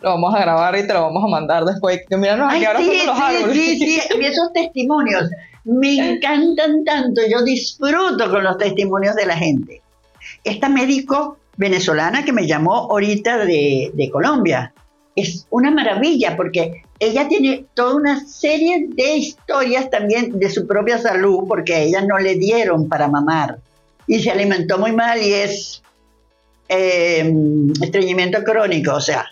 [0.00, 2.02] lo vamos a grabar y te lo vamos a mandar después.
[2.06, 3.56] Que míranos aquí ahora sí, los árboles.
[3.56, 5.30] Sí, sí, y esos testimonios
[5.64, 7.22] me encantan tanto.
[7.30, 9.82] Yo disfruto con los testimonios de la gente.
[10.42, 14.72] Esta médico venezolana que me llamó ahorita de, de Colombia
[15.16, 20.98] es una maravilla porque ella tiene toda una serie de historias también de su propia
[20.98, 23.58] salud porque a ella no le dieron para mamar
[24.06, 25.82] y se alimentó muy mal y es
[26.68, 27.32] eh,
[27.80, 29.26] estreñimiento crónico, o sea,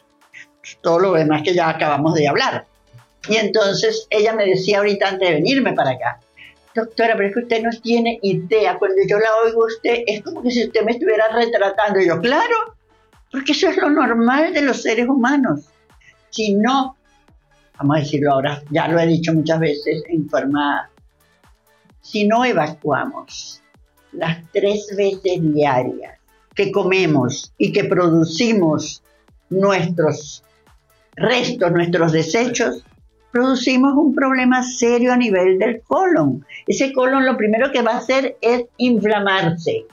[0.81, 2.67] todo lo demás que ya acabamos de hablar.
[3.29, 6.21] Y entonces ella me decía ahorita antes de venirme para acá,
[6.75, 10.23] doctora, pero es que usted no tiene idea, cuando yo la oigo a usted es
[10.23, 12.01] como que si usted me estuviera retratando.
[12.01, 12.77] Y yo, claro,
[13.31, 15.69] porque eso es lo normal de los seres humanos.
[16.31, 16.97] Si no,
[17.79, 20.91] vamos a decirlo ahora, ya lo he dicho muchas veces en forma,
[22.01, 23.63] si no evacuamos
[24.13, 26.19] las tres veces diarias
[26.55, 29.03] que comemos y que producimos
[29.49, 30.43] nuestros
[31.17, 32.85] restos, nuestros desechos,
[33.33, 36.45] producimos un problema serio a nivel del colon.
[36.67, 39.87] Ese colon lo primero que va a hacer es inflamarse,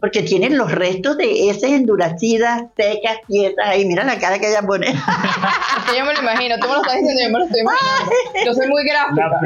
[0.00, 3.84] porque tienen los restos de esas endurecidas, secas, quietas ahí.
[3.84, 4.86] Mira la cara que ella pone.
[5.96, 8.12] yo me lo imagino, tú me lo estás diciendo, yo me lo estoy imaginando.
[8.46, 9.40] Yo soy muy gráfica.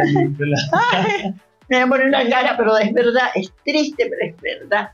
[1.68, 4.90] me voy a poner una cara, pero es verdad, es triste, pero es verdad.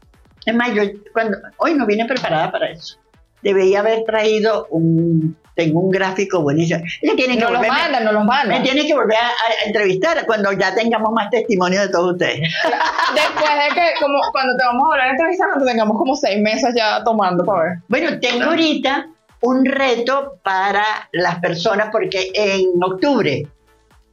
[0.47, 0.83] Es más, yo
[1.13, 2.99] cuando, hoy no vine preparada para eso.
[3.43, 6.85] Debería haber traído un, tengo un gráfico buenísimo.
[7.01, 8.59] Ella tiene que no volver, los manda, no los manda.
[8.59, 12.41] Me tiene que volver a, entrevistar cuando ya tengamos más testimonio de todos ustedes.
[13.15, 16.41] Después de que, como cuando te vamos a volver a entrevistar, cuando tengamos como seis
[16.41, 17.79] meses ya tomando para ver.
[17.89, 19.09] Bueno, tengo ahorita
[19.41, 23.49] un reto para las personas porque en octubre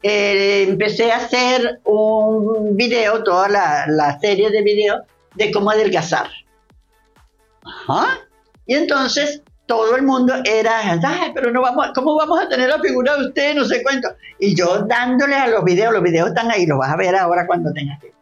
[0.01, 5.01] eh, empecé a hacer un video, toda la, la serie de videos
[5.35, 6.29] de cómo adelgazar.
[7.65, 8.19] Ajá.
[8.65, 12.79] Y entonces todo el mundo era, Ay, pero no vamos, ¿cómo vamos a tener la
[12.79, 13.55] figura de usted?
[13.55, 14.09] No sé cuánto.
[14.39, 17.47] Y yo dándole a los videos, los videos están ahí, los vas a ver ahora
[17.47, 18.19] cuando tengas tiempo.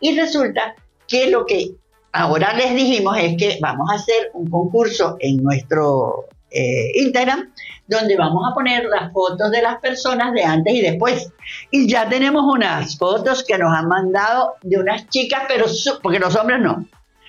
[0.00, 0.74] Y resulta
[1.06, 1.72] que lo que
[2.12, 7.52] ahora les dijimos es que vamos a hacer un concurso en nuestro eh, Instagram
[7.88, 11.32] donde vamos a poner las fotos de las personas de antes y después.
[11.70, 15.66] Y ya tenemos unas fotos que nos han mandado de unas chicas, pero
[16.02, 16.86] porque los hombres no.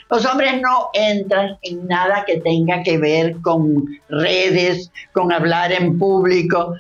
[0.10, 6.00] Los hombres no entran en nada que tenga que ver con redes, con hablar en
[6.00, 6.76] público.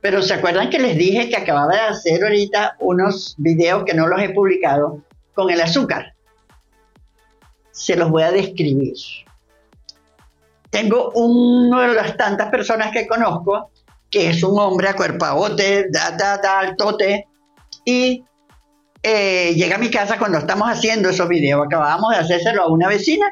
[0.00, 4.06] Pero ¿se acuerdan que les dije que acababa de hacer ahorita unos videos que no
[4.06, 5.00] los he publicado
[5.34, 6.14] con el azúcar?
[7.70, 8.96] Se los voy a describir
[10.70, 13.70] tengo uno de las tantas personas que conozco
[14.10, 17.26] que es un hombre a cuerpaote, da, da, da, altote,
[17.84, 18.24] y
[19.02, 21.66] eh, a mi casa cuando estamos haciendo esos videos.
[21.66, 23.26] Acabábamos de hacérselo a una vecina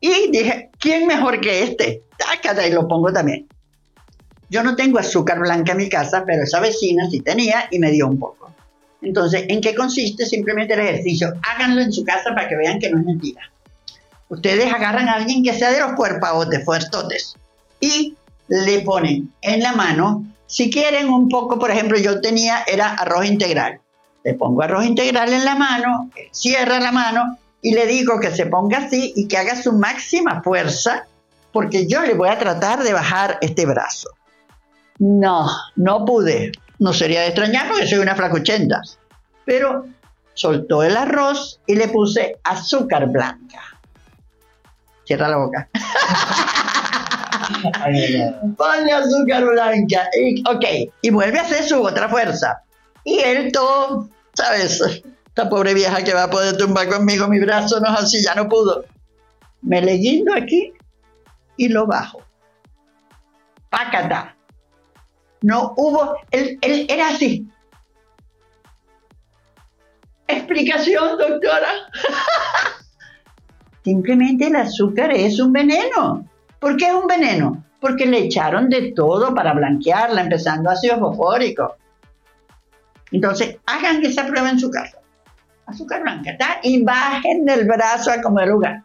[0.00, 2.02] y dije, ¿quién mejor que este?
[2.16, 3.46] Tácata, y lo pongo también.
[4.50, 7.90] Yo no tengo azúcar blanca en mi casa, pero esa vecina sí tenía y me
[7.90, 8.52] dio un poco.
[9.00, 11.32] Entonces, ¿en qué consiste simplemente el ejercicio?
[11.42, 13.52] Háganlo en su casa para que vean que no es mentira
[14.32, 17.36] ustedes agarran a alguien que sea de los cuerpabotes, fuertotes,
[17.80, 18.16] y
[18.48, 23.26] le ponen en la mano, si quieren un poco, por ejemplo, yo tenía, era arroz
[23.26, 23.80] integral.
[24.24, 28.46] Le pongo arroz integral en la mano, cierra la mano y le digo que se
[28.46, 31.06] ponga así y que haga su máxima fuerza,
[31.52, 34.10] porque yo le voy a tratar de bajar este brazo.
[34.98, 35.46] No,
[35.76, 36.52] no pude.
[36.78, 38.80] No sería de extrañar porque soy una flacuchenta.
[39.44, 39.86] Pero
[40.34, 43.60] soltó el arroz y le puse azúcar blanca
[45.04, 45.68] cierra la boca.
[48.56, 50.08] Ponle azúcar blanca.
[50.18, 50.64] Y, ok,
[51.02, 52.62] y vuelve a hacer su otra fuerza.
[53.04, 54.80] Y él todo, ¿sabes?
[55.26, 58.48] Esta pobre vieja que va a poder tumbar conmigo mi brazo, no así, ya no
[58.48, 58.84] pudo.
[59.62, 60.72] Me le guindo aquí
[61.56, 62.22] y lo bajo.
[63.70, 64.36] Pácata.
[65.40, 67.48] No hubo, él, él era así.
[70.28, 71.68] Explicación, doctora.
[73.84, 76.28] Simplemente el azúcar es un veneno.
[76.58, 77.64] ¿Por qué es un veneno?
[77.80, 81.76] Porque le echaron de todo para blanquearla, empezando ácido fosfórico.
[83.12, 84.98] Entonces, hagan que esa prueba en su casa.
[85.66, 86.58] Azúcar blanca, ¿está?
[86.62, 88.82] Y bajen del brazo a comer lugar.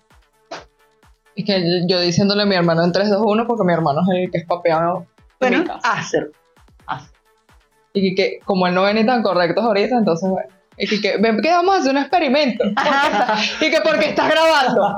[1.35, 4.23] Y que yo diciéndole a mi hermano en 3, 2, 1, porque mi hermano es
[4.23, 5.05] el que es papeado.
[5.39, 6.31] Bueno, hacer.
[7.93, 10.49] Y que como él no ven ni tan correctos ahorita, entonces bueno.
[10.79, 12.63] Y que, que, vamos a hacer un experimento.
[13.61, 14.95] y que porque estás grabando.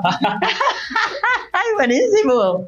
[1.52, 2.66] ¡Ay, buenísimo!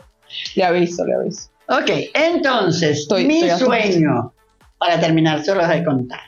[0.54, 1.50] Le aviso, le aviso.
[1.68, 4.32] Ok, entonces, mi sueño,
[4.78, 6.20] para terminar, solo de contar,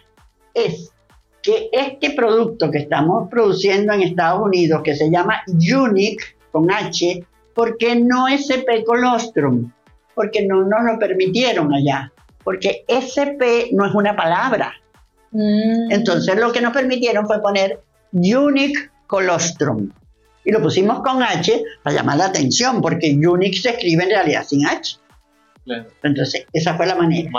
[0.54, 0.92] es
[1.42, 7.22] que este producto que estamos produciendo en Estados Unidos, que se llama Unique, con H,
[7.54, 8.48] porque no es
[8.86, 9.70] colostrum,
[10.14, 12.10] porque no nos lo permitieron allá,
[12.42, 14.72] porque SP no es una palabra.
[15.32, 15.90] Mm.
[15.90, 17.80] Entonces lo que nos permitieron fue poner
[18.12, 19.90] Unique Colostrum.
[20.44, 24.44] Y lo pusimos con H para llamar la atención, porque Unique se escribe en realidad
[24.46, 24.98] sin H.
[26.02, 27.30] Entonces, esa fue la manera.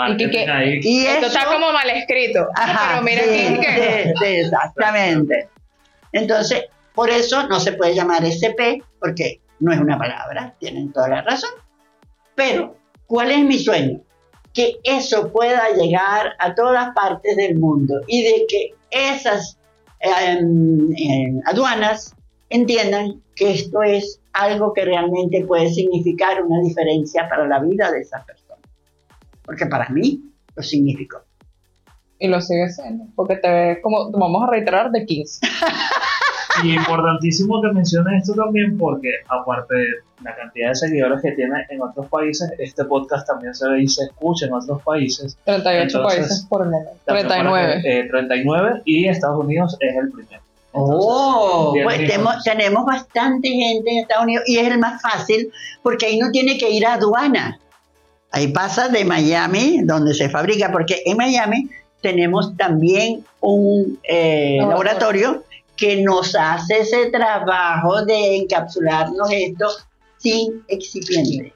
[0.82, 2.48] Y, esto está como mal escrito.
[2.56, 4.40] pero mira que...
[4.40, 5.48] exactamente.
[6.12, 6.64] Entonces,
[6.94, 11.22] por eso no se puede llamar SP, porque no es una palabra, tienen toda la
[11.22, 11.50] razón.
[12.34, 14.00] Pero, ¿cuál es mi sueño?
[14.52, 19.58] Que eso pueda llegar a todas partes del mundo y de que esas
[20.00, 22.15] em, em, aduanas
[22.48, 28.00] entiendan que esto es algo que realmente puede significar una diferencia para la vida de
[28.00, 28.64] esas personas.
[29.44, 30.22] Porque para mí
[30.54, 31.22] lo significó.
[32.18, 35.46] Y lo sigue siendo, porque te ves como, vamos a reiterar, de 15.
[36.64, 39.86] Y importantísimo que menciones esto también porque aparte de
[40.22, 43.88] la cantidad de seguidores que tiene en otros países, este podcast también se ve y
[43.88, 45.36] se escucha en otros países.
[45.44, 46.92] 38 países por el momento.
[47.04, 48.08] 39.
[48.08, 50.42] 39 eh, y Estados Unidos es el primero.
[50.76, 52.06] Oh, pues
[52.44, 55.50] tenemos, bastante gente en Estados Unidos y es el más fácil
[55.82, 57.58] porque ahí no tiene que ir a aduana.
[58.30, 61.70] Ahí pasa de Miami, donde se fabrica, porque en Miami
[62.02, 65.44] tenemos también un eh, laboratorio
[65.76, 69.68] que nos hace ese trabajo de encapsularnos esto
[70.18, 71.52] sin excipiente.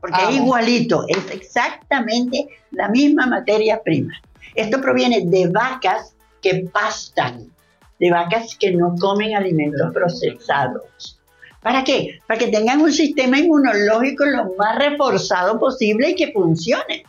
[0.00, 4.12] Porque es igualito, es exactamente la misma materia prima.
[4.54, 7.50] Esto proviene de vacas que pastan,
[7.98, 11.18] de vacas que no comen alimentos procesados.
[11.62, 12.18] ¿Para qué?
[12.26, 17.04] Para que tengan un sistema inmunológico lo más reforzado posible y que funcione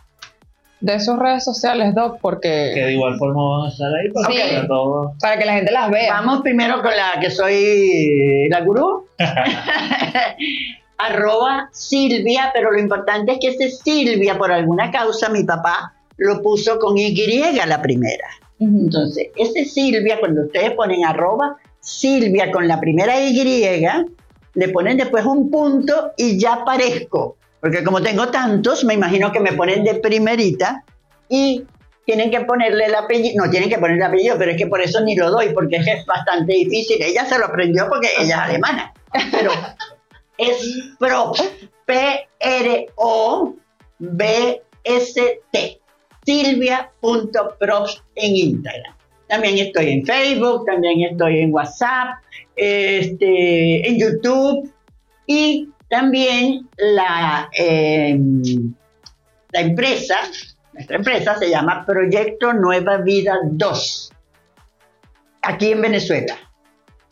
[0.79, 2.71] de sus redes sociales, Doc, porque...
[2.73, 4.67] Que de igual forma van a estar ahí para, que,
[5.19, 6.13] para que la gente las vea.
[6.13, 9.07] Vamos primero con la que soy la gurú.
[10.97, 16.41] Arroba Silvia, pero lo importante es que ese Silvia, por alguna causa, mi papá lo
[16.41, 17.13] puso con Y
[17.65, 18.27] la primera.
[18.59, 23.33] Entonces, ese Silvia, cuando ustedes ponen arroba Silvia con la primera Y,
[24.53, 27.37] le ponen después un punto y ya aparezco.
[27.59, 30.83] Porque como tengo tantos, me imagino que me ponen de primerita
[31.27, 31.65] y
[32.05, 34.79] tienen que ponerle el apellido, no tienen que ponerle el apellido, pero es que por
[34.81, 37.01] eso ni lo doy, porque es bastante difícil.
[37.01, 38.93] Ella se lo aprendió porque ella es alemana,
[39.31, 39.51] pero
[40.37, 41.43] es Props,
[41.85, 42.89] P-R-O-B-S-T,
[46.25, 48.95] silvia.props en Instagram.
[49.27, 52.19] También estoy en Facebook, también estoy en WhatsApp,
[52.55, 54.71] este, en YouTube
[55.25, 58.73] y también la, em,
[59.51, 60.15] la empresa,
[60.73, 64.11] nuestra empresa se llama Proyecto Nueva Vida 2,
[65.41, 66.37] aquí en Venezuela.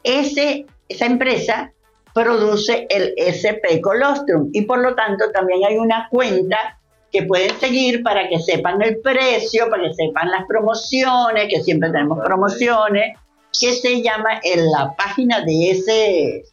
[0.03, 1.71] Ese, esa empresa
[2.13, 6.79] produce el SP Colostrum y por lo tanto también hay una cuenta
[7.13, 11.91] que pueden seguir para que sepan el precio, para que sepan las promociones, que siempre
[11.91, 13.15] tenemos promociones,
[13.57, 16.43] que se llama en la página de ese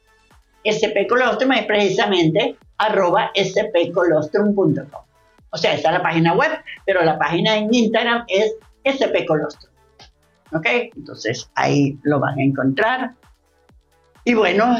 [0.70, 5.00] spcolostrum es precisamente arroba spcolostrum.com.
[5.52, 6.50] O sea, esa es la página web,
[6.84, 8.54] pero la página en Instagram es
[8.86, 9.72] spcolostrum.
[10.52, 10.66] ¿Ok?
[10.94, 13.14] Entonces ahí lo van a encontrar.
[14.24, 14.76] Y bueno,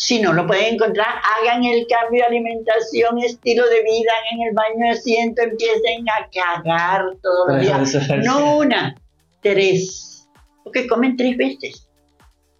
[0.00, 4.54] si no lo pueden encontrar, hagan el cambio de alimentación, estilo de vida en el
[4.54, 8.24] baño de asiento, empiecen a cagar todos los días.
[8.24, 8.96] No una,
[9.42, 10.26] tres.
[10.64, 11.86] Porque comen tres veces.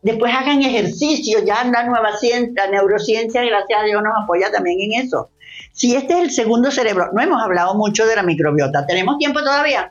[0.03, 4.79] Después hagan ejercicio, ya la nueva ciencia, la neurociencia, gracias a Dios, nos apoya también
[4.83, 5.31] en eso.
[5.73, 8.85] Si este es el segundo cerebro, no hemos hablado mucho de la microbiota.
[8.87, 9.91] ¿Tenemos tiempo todavía?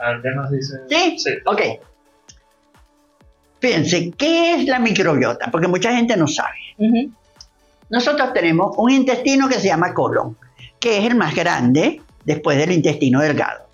[0.00, 0.76] A ver, ¿qué nos dice?
[0.88, 1.18] ¿Sí?
[1.18, 1.30] Sí.
[1.46, 1.62] Ok.
[3.60, 5.50] Fíjense, ¿qué es la microbiota?
[5.50, 6.56] Porque mucha gente no sabe.
[7.90, 10.36] Nosotros tenemos un intestino que se llama colon,
[10.78, 13.66] que es el más grande después del intestino delgado.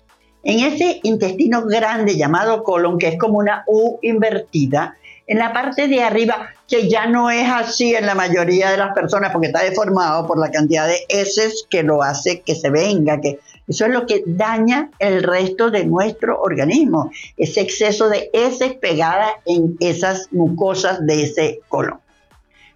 [0.43, 5.87] En ese intestino grande llamado colon, que es como una U invertida, en la parte
[5.87, 9.61] de arriba, que ya no es así en la mayoría de las personas porque está
[9.61, 13.91] deformado por la cantidad de heces que lo hace que se venga, que eso es
[13.91, 20.31] lo que daña el resto de nuestro organismo, ese exceso de heces pegada en esas
[20.31, 21.99] mucosas de ese colon.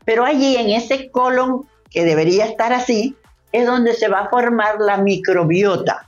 [0.03, 3.15] Pero allí en ese colon que debería estar así,
[3.51, 6.07] es donde se va a formar la microbiota.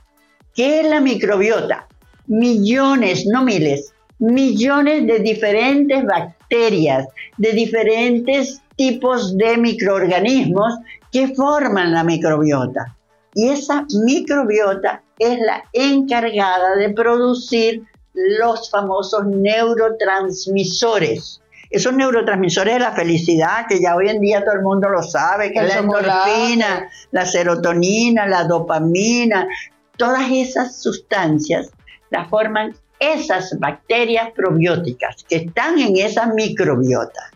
[0.54, 1.86] ¿Qué es la microbiota?
[2.26, 7.06] Millones, no miles, millones de diferentes bacterias,
[7.36, 10.78] de diferentes tipos de microorganismos
[11.12, 12.96] que forman la microbiota.
[13.34, 17.82] Y esa microbiota es la encargada de producir
[18.14, 21.40] los famosos neurotransmisores.
[21.70, 25.52] esos neurotransmisores de la felicidad, que ya hoy en día todo el mundo lo sabe,
[25.52, 29.48] que es la endorfina, la serotonina, la dopamina,
[29.96, 31.72] todas esas sustancias
[32.10, 37.32] las forman esas bacterias probióticas que están en esa microbiota.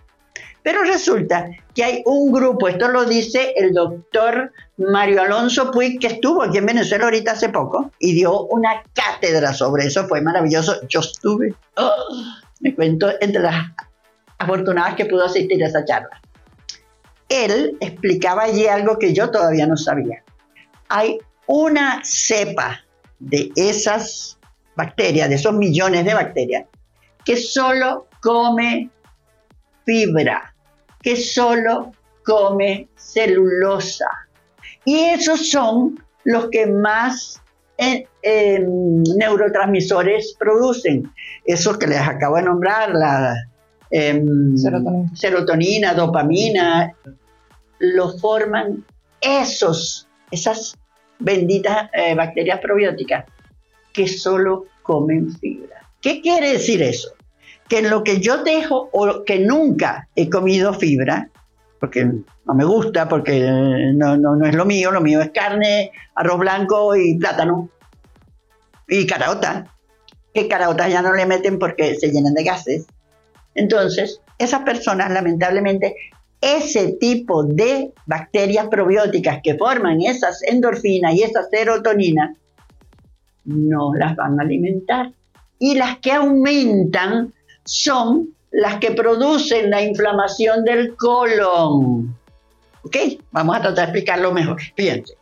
[0.69, 6.09] Pero resulta que hay un grupo, esto lo dice el doctor Mario Alonso Puig, que
[6.09, 10.87] estuvo aquí en Venezuela ahorita hace poco y dio una cátedra sobre eso, fue maravilloso.
[10.87, 11.91] Yo estuve, oh,
[12.61, 13.64] me cuento, entre las
[14.37, 16.21] afortunadas que pudo asistir a esa charla.
[17.31, 20.23] Él explicaba allí algo que yo todavía no sabía.
[20.91, 22.85] Hay una cepa
[23.19, 24.39] de esas
[24.77, 26.66] bacterias, de esos millones de bacterias,
[27.25, 28.91] que solo come
[29.87, 30.55] fibra
[31.03, 31.93] que solo
[32.25, 34.09] come celulosa.
[34.85, 37.41] Y esos son los que más
[37.79, 41.11] eh, em, neurotransmisores producen.
[41.45, 43.35] Esos que les acabo de nombrar, la
[43.91, 44.57] em,
[45.15, 45.95] serotonina.
[45.95, 46.95] dopamina,
[47.79, 48.85] lo forman
[49.21, 50.77] esos, esas
[51.19, 53.25] benditas eh, bacterias probióticas
[53.93, 55.83] que solo comen fibra.
[56.01, 57.11] ¿Qué quiere decir eso?
[57.69, 61.31] Que en lo que yo dejo o que nunca he comido fibra,
[61.79, 63.49] porque no me gusta, porque
[63.95, 67.69] no, no, es lo mío, lo mío es carne, arroz blanco y plátano
[68.89, 69.66] y caraota,
[70.33, 72.87] que caraotas ya no le meten porque se llenan de gases.
[73.55, 75.95] Entonces, esas personas, lamentablemente,
[76.41, 82.35] ese tipo de bacterias probióticas que forman esas endorfinas y esa serotonina,
[83.45, 85.12] no las van a alimentar.
[85.59, 87.35] Y las que aumentan
[87.69, 92.16] son las que producen la inflamación del colon.
[92.83, 92.97] ¿Ok?
[93.31, 94.59] Vamos a tratar de explicarlo mejor.
[94.75, 95.14] Fíjense.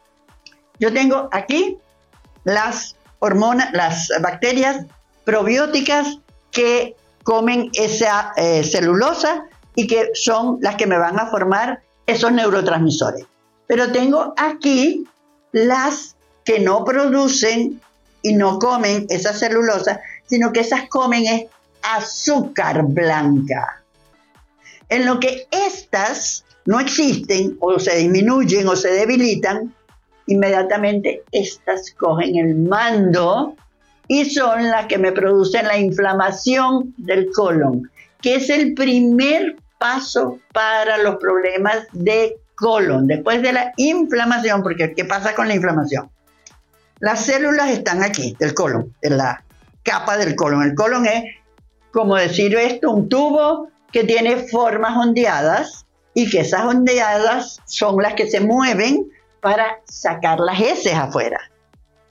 [0.78, 1.76] Yo tengo aquí
[2.44, 4.86] las hormonas, las bacterias
[5.24, 6.18] probióticas
[6.53, 6.94] que
[7.24, 13.26] comen esa eh, celulosa y que son las que me van a formar esos neurotransmisores.
[13.66, 15.05] Pero tengo aquí
[15.51, 17.80] las que no producen
[18.22, 21.47] y no comen esa celulosa, sino que esas comen es
[21.95, 23.82] azúcar blanca.
[24.89, 29.72] En lo que estas no existen o se disminuyen o se debilitan,
[30.26, 33.57] inmediatamente estas cogen el mando
[34.09, 40.39] y son las que me producen la inflamación del colon, que es el primer paso
[40.53, 43.07] para los problemas de colon.
[43.07, 46.09] Después de la inflamación, porque ¿qué pasa con la inflamación?
[46.99, 49.45] Las células están aquí, del colon, en la
[49.82, 50.62] capa del colon.
[50.62, 51.24] El colon es
[51.97, 58.12] como decir esto, un tubo que tiene formas ondeadas y que esas ondeadas son las
[58.12, 61.40] que se mueven para sacar las heces afuera.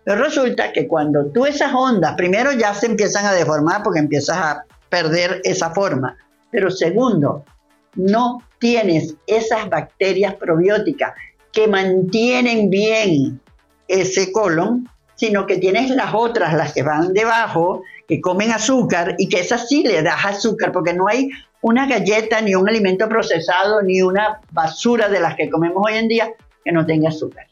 [0.04, 4.38] Pero resulta que cuando tú esas ondas, primero ya se empiezan a deformar porque empiezas
[4.38, 6.18] a perder esa forma,
[6.50, 7.46] pero segundo,
[7.94, 11.14] no tienes esas bacterias probióticas
[11.52, 13.40] que mantienen bien
[13.88, 19.30] ese colon, sino que tienes las otras, las que van debajo, que comen azúcar y
[19.30, 21.30] que esas sí le das azúcar, porque no hay
[21.62, 26.08] una galleta, ni un alimento procesado, ni una basura de las que comemos hoy en
[26.08, 26.32] día
[26.64, 27.48] que no tenga azúcar.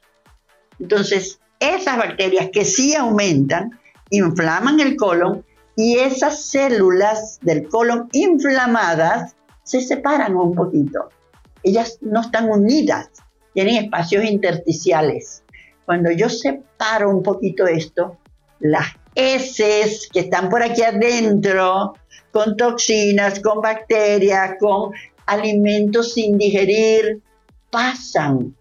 [0.80, 3.80] Entonces, esas bacterias que sí aumentan,
[4.10, 5.44] inflaman el colon
[5.76, 11.10] y esas células del colon inflamadas se separan un poquito.
[11.64, 13.10] Ellas no están unidas,
[13.54, 15.44] tienen espacios intersticiales.
[15.86, 18.18] Cuando yo separo un poquito esto,
[18.60, 21.96] las heces que están por aquí adentro,
[22.32, 24.92] con toxinas, con bacterias, con
[25.26, 27.22] alimentos sin digerir,
[27.70, 28.56] pasan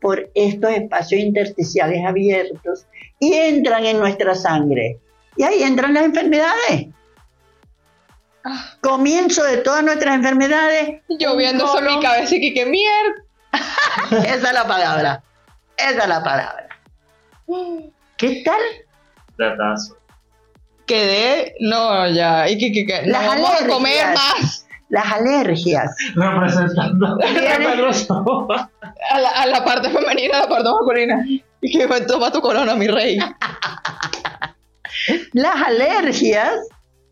[0.00, 2.86] por estos espacios intersticiales abiertos
[3.18, 4.98] y entran en nuestra sangre.
[5.36, 6.88] Y ahí entran las enfermedades.
[8.44, 8.76] Ah.
[8.82, 11.00] Comienzo de todas nuestras enfermedades.
[11.18, 13.24] Yo viendo eso mi cabeza y que mierda.
[14.26, 15.22] Esa es la palabra.
[15.76, 16.68] Esa es la palabra.
[18.18, 18.60] ¿Qué tal?
[19.38, 19.96] Datazo.
[20.86, 24.66] Quedé, no, ya, y que, que, que Las vamos a comer más.
[24.90, 25.96] Las alergias.
[26.14, 27.18] Representando
[29.10, 31.24] a la, a la parte femenina, a la parte masculina.
[31.26, 33.18] Y que toma tu corona, mi rey.
[35.32, 36.52] Las alergias,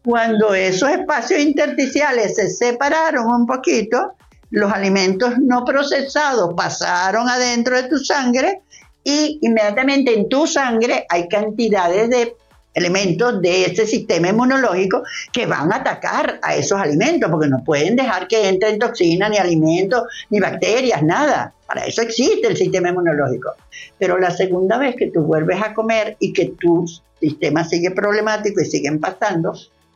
[0.04, 4.14] cuando esos espacios intersticiales se separaron un poquito,
[4.50, 8.62] los alimentos no procesados pasaron adentro de tu sangre
[9.04, 12.36] y inmediatamente en tu sangre hay cantidades de
[12.74, 15.02] elementos de ese sistema inmunológico
[15.32, 19.36] que van a atacar a esos alimentos, porque no pueden dejar que entren toxinas, ni
[19.36, 21.52] alimentos, ni bacterias, nada.
[21.66, 23.52] Para eso existe el sistema inmunológico.
[23.98, 26.86] Pero la segunda vez que tú vuelves a comer y que tu
[27.20, 29.52] sistema sigue problemático y siguen pasando,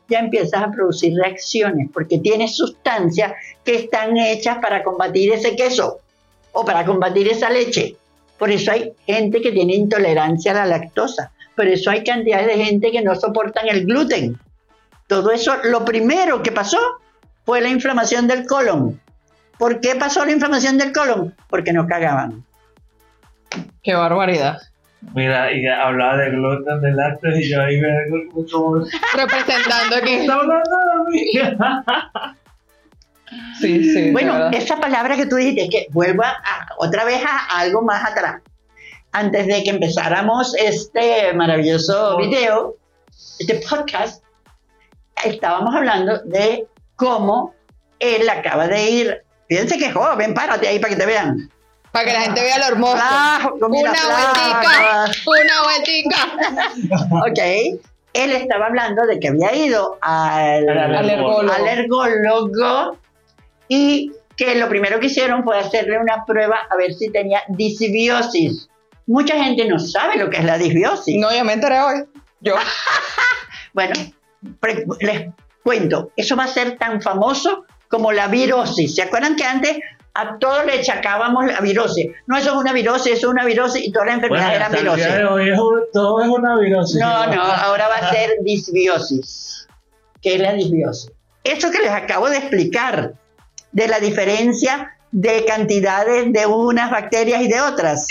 [0.09, 3.33] ya empiezas a producir reacciones, porque tienes sustancias
[3.65, 6.01] que están hechas para combatir ese queso
[6.53, 7.97] o para combatir esa leche.
[8.39, 11.33] Por eso hay gente que tiene intolerancia a la lactosa.
[11.55, 14.39] Por eso hay cantidades de gente que no soportan el gluten.
[15.07, 16.79] Todo eso, lo primero que pasó
[17.45, 19.01] fue la inflamación del colon.
[19.59, 21.35] ¿Por qué pasó la inflamación del colon?
[21.49, 22.45] Porque no cagaban.
[23.83, 24.59] Qué barbaridad.
[25.15, 27.89] Mira, y hablaba de gluten, de lácteos, y yo ahí me
[28.51, 28.85] como...
[29.15, 30.15] Representando aquí.
[30.15, 30.77] Está hablando
[31.07, 31.31] de mí.
[33.61, 34.11] sí, sí.
[34.13, 36.37] Bueno, esa palabra que tú dijiste, que vuelva
[36.79, 38.43] otra vez a algo más atrás.
[39.13, 42.77] Antes de que empezáramos este maravilloso video,
[43.39, 44.23] este podcast,
[45.25, 47.55] estábamos hablando de cómo
[47.99, 49.23] él acaba de ir.
[49.49, 51.51] Fíjense que joven, párate ahí para que te vean
[51.97, 53.03] para que la gente vea lo hermoso.
[53.55, 56.19] una vueltica, una vueltica.
[57.27, 57.39] ok.
[58.13, 62.99] Él estaba hablando de que había ido al, alergólogo.
[63.69, 68.69] Y que lo primero que hicieron fue hacerle una prueba a ver si tenía disbiosis.
[69.07, 71.17] Mucha gente no sabe lo que es la disbiosis.
[71.17, 72.05] No, yo me enteré hoy.
[72.41, 72.55] Yo.
[73.73, 73.95] bueno,
[75.01, 75.27] les
[75.63, 78.95] cuento, eso va a ser tan famoso como la virosis.
[78.95, 79.79] ¿Se acuerdan que antes
[80.17, 82.07] a todo le echacábamos la virosis.
[82.27, 85.07] No, eso es una virosis, eso es una virosis y toda la enfermedad era virosis.
[85.93, 86.99] todo es una virosis.
[86.99, 89.69] No, no, ahora va a ser disbiosis.
[90.23, 91.13] ¿Qué es la disbiosis?
[91.45, 93.13] Eso que les acabo de explicar,
[93.77, 98.09] de la diferencia de cantidades de unas bacterias y de otras.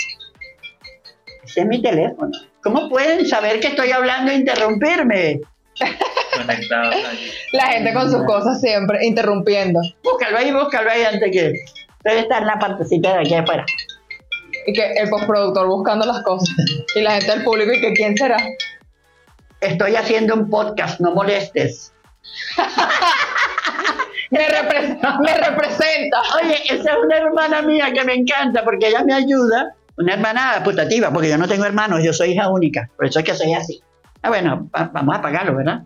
[1.44, 2.32] Ese es mi teléfono.
[2.62, 5.42] ¿Cómo pueden saber que estoy hablando e interrumpirme?
[7.52, 9.80] La gente con sus cosas siempre interrumpiendo.
[10.04, 11.54] Búscalo ahí, búscalo ahí antes que
[12.04, 13.66] Debe estar en la partecita de aquí afuera.
[14.68, 16.56] Y que el postproductor buscando las cosas.
[16.96, 18.38] Y la gente del público, ¿y que quién será?
[19.62, 21.92] Estoy haciendo un podcast, no molestes.
[24.32, 26.22] me, representa.
[26.42, 29.74] Oye, esa es una hermana mía que me encanta porque ella me ayuda.
[29.98, 32.90] Una hermana putativa, porque yo no tengo hermanos, yo soy hija única.
[32.98, 33.82] Por eso es que soy así.
[34.22, 35.84] Ah, bueno, vamos a pagarlo, ¿verdad?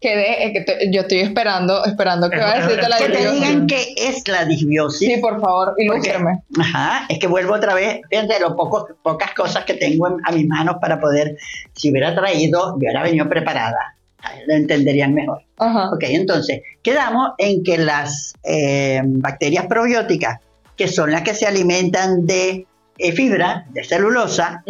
[0.00, 3.94] quedé, que yo estoy esperando, esperando que va a decirte la Que te digan qué
[3.96, 5.08] es la disbiosis.
[5.08, 6.42] Sí, por favor, ilústrame.
[6.58, 10.46] Ajá, es que vuelvo otra vez, fíjate, lo poco, pocas cosas que tengo a mis
[10.46, 11.36] manos para poder,
[11.72, 13.95] si hubiera traído, yo hubiera venido preparada.
[14.46, 15.42] Lo entenderían mejor.
[15.58, 15.90] Ajá.
[15.90, 20.40] Ok, entonces, quedamos en que las eh, bacterias probióticas,
[20.76, 22.66] que son las que se alimentan de
[22.98, 24.64] eh, fibra, de celulosa,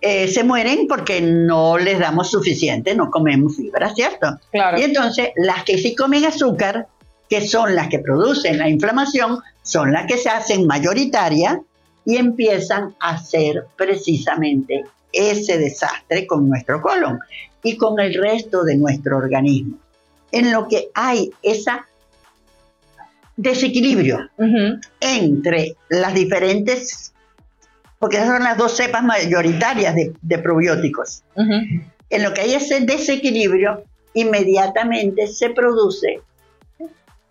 [0.00, 4.38] eh, se mueren porque no les damos suficiente, no comemos fibra, ¿cierto?
[4.52, 6.88] Y entonces las que sí comen azúcar,
[7.28, 11.58] que son las que producen la inflamación, son las que se hacen mayoritarias
[12.04, 17.20] y empiezan a hacer precisamente ese desastre con nuestro colon
[17.62, 19.78] y con el resto de nuestro organismo.
[20.32, 21.86] En lo que hay esa
[23.36, 24.28] desequilibrio
[25.00, 27.12] entre las diferentes
[27.98, 31.24] porque esas son las dos cepas mayoritarias de, probióticos.
[31.36, 33.82] En lo que hay ese desequilibrio,
[34.14, 36.20] inmediatamente se produce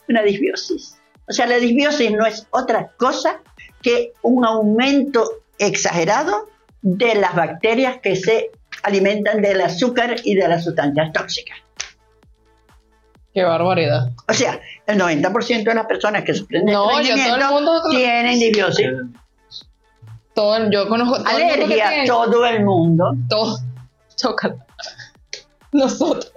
[0.10, 0.98] una disbiosis.
[1.28, 3.42] O sea, la disbiosis no es otra cosa
[3.82, 6.50] que un aumento exagerado
[6.82, 8.52] de las bacterias que se
[8.84, 11.58] alimentan del azúcar y de las sustancias tóxicas.
[13.34, 14.12] Qué barbaridad.
[14.28, 16.88] O sea, el 90% de las personas que sufren de no,
[17.52, 17.84] mundo...
[17.92, 18.88] tienen disbiosis
[20.38, 23.16] todo, yo conozco todo alergia, el todo el mundo.
[23.28, 23.58] Todo.
[25.72, 26.32] Nosotros.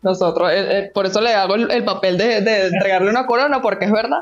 [0.00, 0.50] Nosotros.
[0.50, 3.92] Eh, eh, por eso le hago el, papel de, de, entregarle una corona, porque es
[3.92, 4.20] verdad.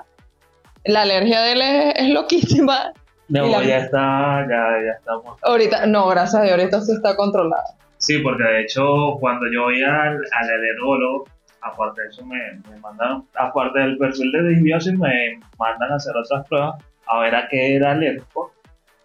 [0.85, 2.93] La alergia de él es, loquísima.
[3.29, 5.39] No, ya está, ya, ya estamos.
[5.43, 7.77] Ahorita, no, gracias a Dios, ahorita sí está controlada.
[7.99, 11.25] Sí, porque de hecho, cuando yo voy al, al alergólogo,
[11.61, 12.39] aparte de eso, me,
[12.69, 17.35] me mandan, aparte del perfil de disbiosis, me mandan a hacer otras pruebas a ver
[17.35, 18.53] a qué era alérgico.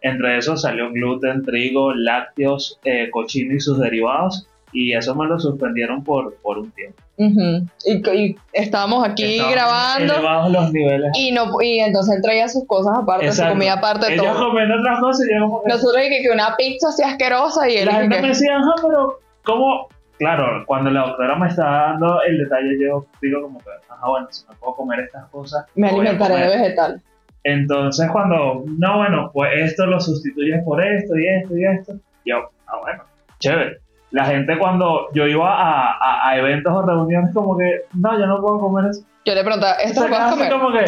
[0.02, 4.48] Entre eso salió gluten, trigo, lácteos, eh, cochino y sus derivados.
[4.80, 7.02] Y eso me lo suspendieron por, por un tiempo.
[7.18, 10.14] y, estábamos aquí grabando.
[10.52, 11.12] los niveles.
[11.18, 14.28] Y, no, y entonces él traía sus cosas aparte, su comida aparte todo.
[14.28, 17.88] Ellos comiendo otras cosas y yo Nosotros que, que una pizza así asquerosa y él.
[17.88, 19.88] La gente me decía, ajá, pero ¿cómo?
[20.20, 24.28] Claro, cuando la doctora me está dando el detalle, yo digo como que, ajá, bueno,
[24.30, 25.66] si no puedo comer estas cosas.
[25.74, 27.02] Me alimentaré de vegetal.
[27.44, 31.94] Entonces cuando, no, bueno, pues esto lo sustituyes por esto y esto y esto,
[32.26, 33.04] yo, ah, bueno,
[33.40, 33.87] chévere.
[34.12, 38.42] La gente cuando yo iba a, a, eventos o reuniones como que, no, yo no
[38.42, 39.02] puedo comer eso.
[39.26, 40.52] Yo le preguntaba, ¿esto lo puedes comer?
[40.52, 40.84] Como que,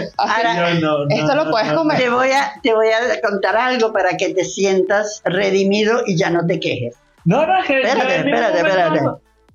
[1.09, 1.97] ¿Esto lo puedes comer?
[1.97, 6.29] Te voy, a, te voy a contar algo para que te sientas redimido y ya
[6.29, 6.97] no te quejes.
[7.25, 8.99] No, no, Espérate, espérate, espérate.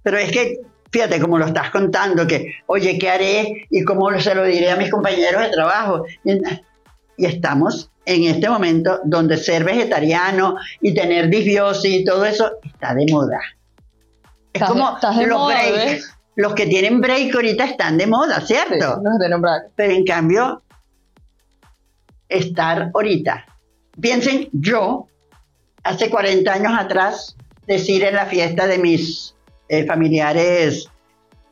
[0.02, 0.60] Pero es que,
[0.92, 3.66] fíjate, como lo estás contando, que, oye, ¿qué haré?
[3.70, 6.04] Y cómo se lo diré a mis compañeros de trabajo.
[7.16, 12.94] Y estamos en este momento donde ser vegetariano y tener disbiosis y todo eso está
[12.94, 13.40] de moda.
[14.52, 16.02] Es como los break.
[16.36, 19.00] Los que tienen break ahorita están de moda, ¿cierto?
[19.76, 20.62] Pero en cambio,
[22.28, 23.46] estar ahorita.
[24.00, 25.06] Piensen, yo,
[25.84, 27.36] hace 40 años atrás,
[27.66, 29.36] decir en la fiesta de mis
[29.68, 30.88] eh, familiares,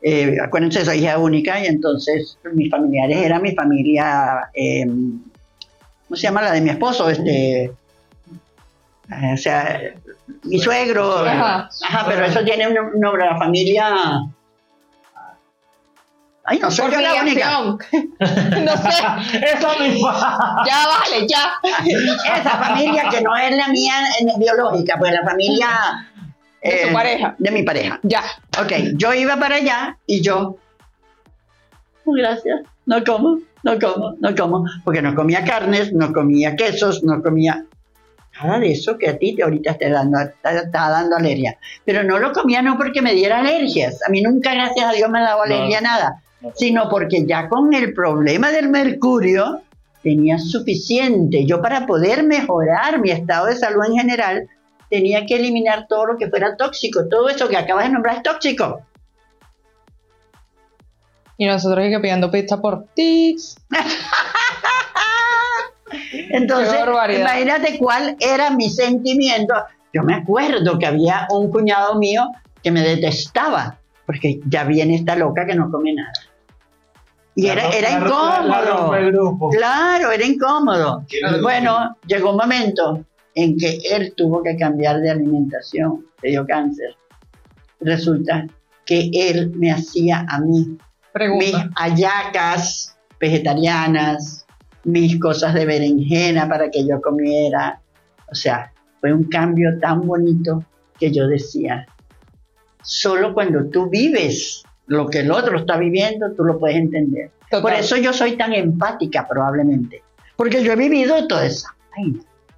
[0.01, 5.21] eh, acuérdense, soy hija única y entonces mis familiares eran mi familia, em,
[6.13, 7.09] ¿cómo se llama la de mi esposo?
[7.09, 7.73] Este, eh,
[9.33, 9.79] o sea,
[10.43, 11.69] mi suegro, ajá,
[12.07, 14.21] pero eso tiene un nombre, la familia...
[16.45, 17.61] Ay, no soy yo la única.
[17.61, 19.37] no sé.
[19.47, 20.63] Esa misma.
[20.67, 21.53] Ya vale, ya.
[21.83, 23.95] Esa familia que no es la mía
[24.37, 25.67] biológica, pues la familia
[26.61, 27.35] de su eh, pareja.
[27.39, 27.99] De mi pareja.
[28.03, 28.21] Ya.
[28.61, 30.57] Ok, yo iba para allá y yo.
[32.05, 32.61] Gracias.
[32.85, 34.65] No como, no como, no como.
[34.83, 37.65] Porque no comía carnes, no comía quesos, no comía
[38.41, 41.57] nada de eso que a ti te ahorita te dando, está, dando alergia.
[41.85, 43.99] Pero no lo comía no porque me diera alergias.
[44.07, 46.21] A mí nunca, gracias a Dios, me ha dado alergia nada.
[46.55, 49.61] Sino porque ya con el problema del mercurio
[50.01, 51.45] tenía suficiente.
[51.45, 54.49] Yo para poder mejorar mi estado de salud en general,
[54.89, 57.07] tenía que eliminar todo lo que fuera tóxico.
[57.09, 58.81] Todo eso que acabas de nombrar es tóxico.
[61.43, 63.57] Y nosotros que pidiendo pizza por tics.
[66.29, 66.79] Entonces,
[67.19, 69.53] imagínate cuál era mi sentimiento.
[69.91, 72.29] Yo me acuerdo que había un cuñado mío
[72.63, 76.13] que me detestaba, porque ya viene esta loca que no come nada.
[77.35, 79.49] Y era, era incómodo.
[79.51, 81.03] Claro, era incómodo.
[81.41, 83.03] Bueno, llegó un momento
[83.35, 86.95] en que él tuvo que cambiar de alimentación, le dio cáncer.
[87.81, 88.47] Resulta
[88.85, 90.77] que él me hacía a mí
[91.37, 94.45] mis ayacas vegetarianas,
[94.83, 97.79] mis cosas de berenjena para que yo comiera.
[98.31, 100.63] O sea, fue un cambio tan bonito
[100.99, 101.85] que yo decía,
[102.81, 107.31] solo cuando tú vives lo que el otro está viviendo, tú lo puedes entender.
[107.49, 110.01] Por eso yo soy tan empática probablemente,
[110.35, 111.73] porque yo he vivido toda esa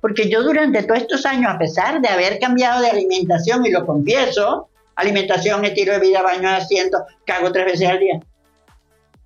[0.05, 3.87] porque yo durante todos estos años, a pesar de haber cambiado de alimentación, y lo
[3.87, 8.19] confieso, alimentación, estilo de vida, baño asiento, cago tres veces al día,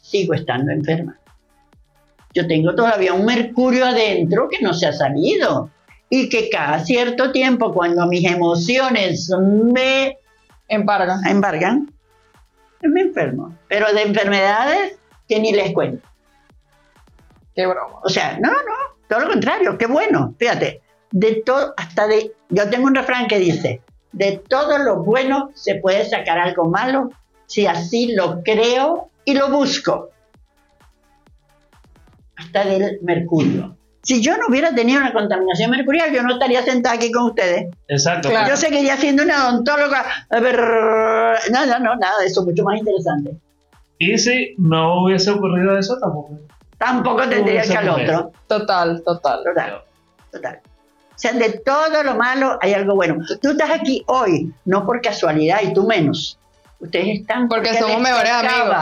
[0.02, 1.18] sigo estando enferma.
[2.34, 5.70] Yo tengo todavía un mercurio adentro que no se ha salido
[6.10, 10.18] y que cada cierto tiempo, cuando mis emociones me
[10.68, 11.92] embargan, embargan
[12.88, 13.56] me enfermo.
[13.68, 14.98] Pero de enfermedades
[15.28, 16.08] que ni les cuento.
[17.56, 18.00] Qué broma.
[18.04, 20.34] O sea, no, no, todo lo contrario, qué bueno.
[20.38, 20.82] Fíjate,
[21.12, 22.34] de todo, hasta de.
[22.50, 23.82] Yo tengo un refrán que dice:
[24.12, 27.12] de todo lo bueno se puede sacar algo malo
[27.48, 30.10] si así lo creo y lo busco.
[32.36, 33.76] Hasta del mercurio.
[34.02, 37.68] Si yo no hubiera tenido una contaminación mercurial, yo no estaría sentada aquí con ustedes.
[37.88, 38.30] Exacto.
[38.48, 40.06] Yo seguiría siendo una odontóloga.
[40.30, 40.58] A ver,
[41.52, 43.36] no, no, no, nada de eso, mucho más interesante.
[43.98, 46.40] Y si no hubiese ocurrido eso, tampoco
[46.80, 48.32] tampoco tendría que al otro.
[48.48, 49.44] Total, total.
[49.44, 49.84] Total,
[50.32, 50.60] total.
[50.64, 53.18] O sea, de todo lo malo hay algo bueno.
[53.42, 56.40] Tú estás aquí hoy, no por casualidad, y tú menos.
[56.80, 58.76] Ustedes están porque, somos mejores amigos.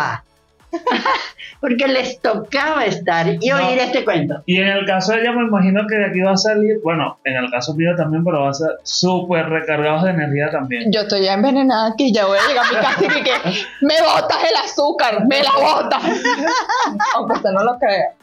[1.61, 4.43] porque les tocaba estar y oír este cuento.
[4.45, 7.19] Y en el caso de ella, me imagino que de aquí va a salir, bueno,
[7.23, 10.91] en el caso mío también, pero va a ser súper recargados de energía también.
[10.91, 13.95] Yo estoy ya envenenada aquí, ya voy a llegar a mi casa y que, me
[14.01, 16.03] botas el azúcar, me la botas.
[17.15, 18.13] Aunque usted no lo crea.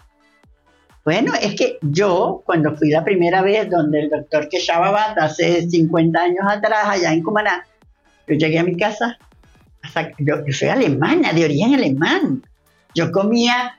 [1.04, 6.18] Bueno, es que yo, cuando fui la primera vez donde el doctor Quechaba hace 50
[6.18, 7.66] años atrás, allá en Cumaná,
[8.26, 9.18] yo llegué a mi casa
[10.18, 12.42] yo, soy alemana, de origen alemán.
[12.94, 13.78] Yo comía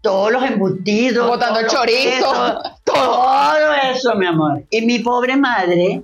[0.00, 1.28] todos los embutidos.
[1.28, 2.60] Botando chorizo.
[2.84, 4.64] todo eso, mi amor.
[4.70, 6.02] Y mi pobre madre,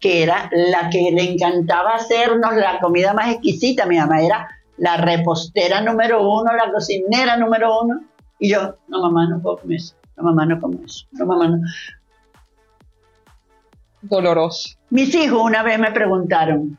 [0.00, 4.96] que era la que le encantaba hacernos la comida más exquisita, mi mamá era la
[4.96, 8.00] repostera número uno, la cocinera número uno.
[8.38, 9.94] Y yo, no, mamá, no puedo comer eso.
[10.16, 11.06] No, mamá, no como eso.
[11.12, 11.58] No, mamá, no.
[14.02, 14.78] Doloroso.
[14.90, 16.78] Mis hijos una vez me preguntaron,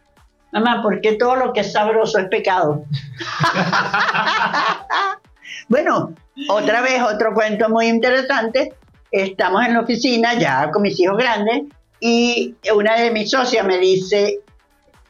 [0.51, 2.83] Mamá, ¿por qué todo lo que es sabroso es pecado?
[5.69, 6.13] bueno,
[6.49, 8.73] otra vez, otro cuento muy interesante.
[9.11, 11.63] Estamos en la oficina ya con mis hijos grandes
[11.99, 14.39] y una de mis socias me dice,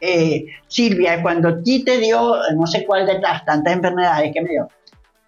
[0.00, 4.50] eh, Silvia, cuando ti te dio, no sé cuál de las tantas enfermedades que me
[4.50, 4.68] dio,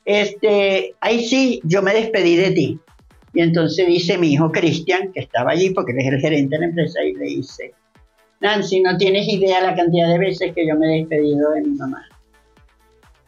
[0.05, 2.81] este, ahí sí, yo me despedí de ti.
[3.35, 6.61] Y entonces dice mi hijo Cristian, que estaba allí porque él es el gerente de
[6.61, 7.73] la empresa, y le dice,
[8.43, 11.77] Nancy, no tienes idea la cantidad de veces que yo me he despedido de mi
[11.77, 12.05] mamá.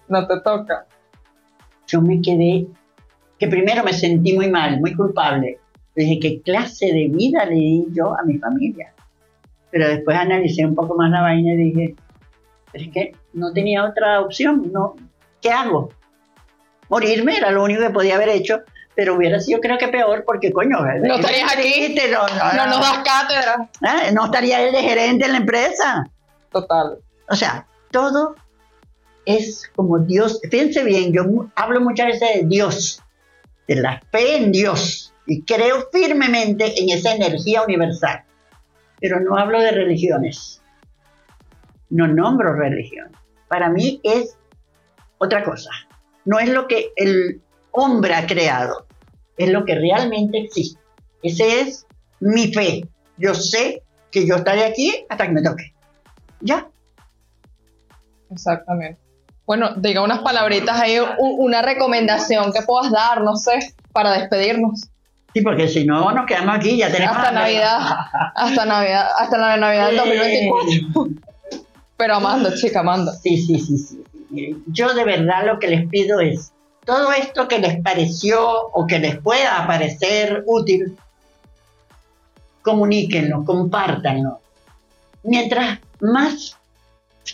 [0.08, 0.86] No te toca.
[1.86, 2.66] Yo me quedé,
[3.38, 5.60] que primero me sentí muy mal, muy culpable.
[5.94, 8.92] Dije, ¿qué clase de vida le di yo a mi familia?
[9.70, 11.94] Pero después analicé un poco más la vaina y dije,
[12.72, 14.96] es que no tenía otra opción, no,
[15.40, 15.90] ¿qué hago?
[16.88, 18.62] Morirme era lo único que podía haber hecho,
[18.94, 22.98] pero hubiera sido creo que peor porque coño, no estarías aquí, no, no, nos das
[23.04, 23.70] cátedra.
[23.82, 24.12] ¿Eh?
[24.12, 26.06] No estaría él de gerente en la empresa.
[26.50, 26.98] Total.
[27.28, 28.36] O sea, todo
[29.26, 30.40] es como Dios.
[30.50, 31.24] Fíjense bien, yo
[31.56, 33.02] hablo muchas veces de Dios,
[33.66, 38.22] de la fe en Dios, y creo firmemente en esa energía universal.
[39.00, 40.62] Pero no hablo de religiones.
[41.90, 43.10] No nombro religión.
[43.48, 44.36] Para mí es
[45.18, 45.70] otra cosa.
[46.24, 47.42] No es lo que el
[47.74, 48.86] hombre ha creado,
[49.36, 50.80] es lo que realmente existe.
[51.22, 51.86] Ese es
[52.20, 52.88] mi fe.
[53.18, 55.74] Yo sé que yo estaré aquí hasta que me toque.
[56.40, 56.68] ¿Ya?
[58.30, 59.00] Exactamente.
[59.46, 64.88] Bueno, diga unas palabritas ahí, una recomendación que puedas dar, no sé, para despedirnos.
[65.34, 67.16] Sí, porque si no nos quedamos aquí, ya tenemos...
[67.16, 67.78] Hasta Navidad,
[68.34, 71.08] hasta Navidad, hasta la Navidad del 2024.
[71.96, 73.12] Pero amando, chica, amando.
[73.12, 74.62] Sí, sí, sí, sí.
[74.66, 76.53] Yo de verdad lo que les pido es
[76.84, 80.96] todo esto que les pareció o que les pueda parecer útil,
[82.62, 84.40] comuníquenlo, compártanlo.
[85.22, 86.56] Mientras más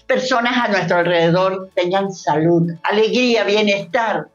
[0.07, 4.29] personas a nuestro alrededor tengan salud, alegría, bienestar,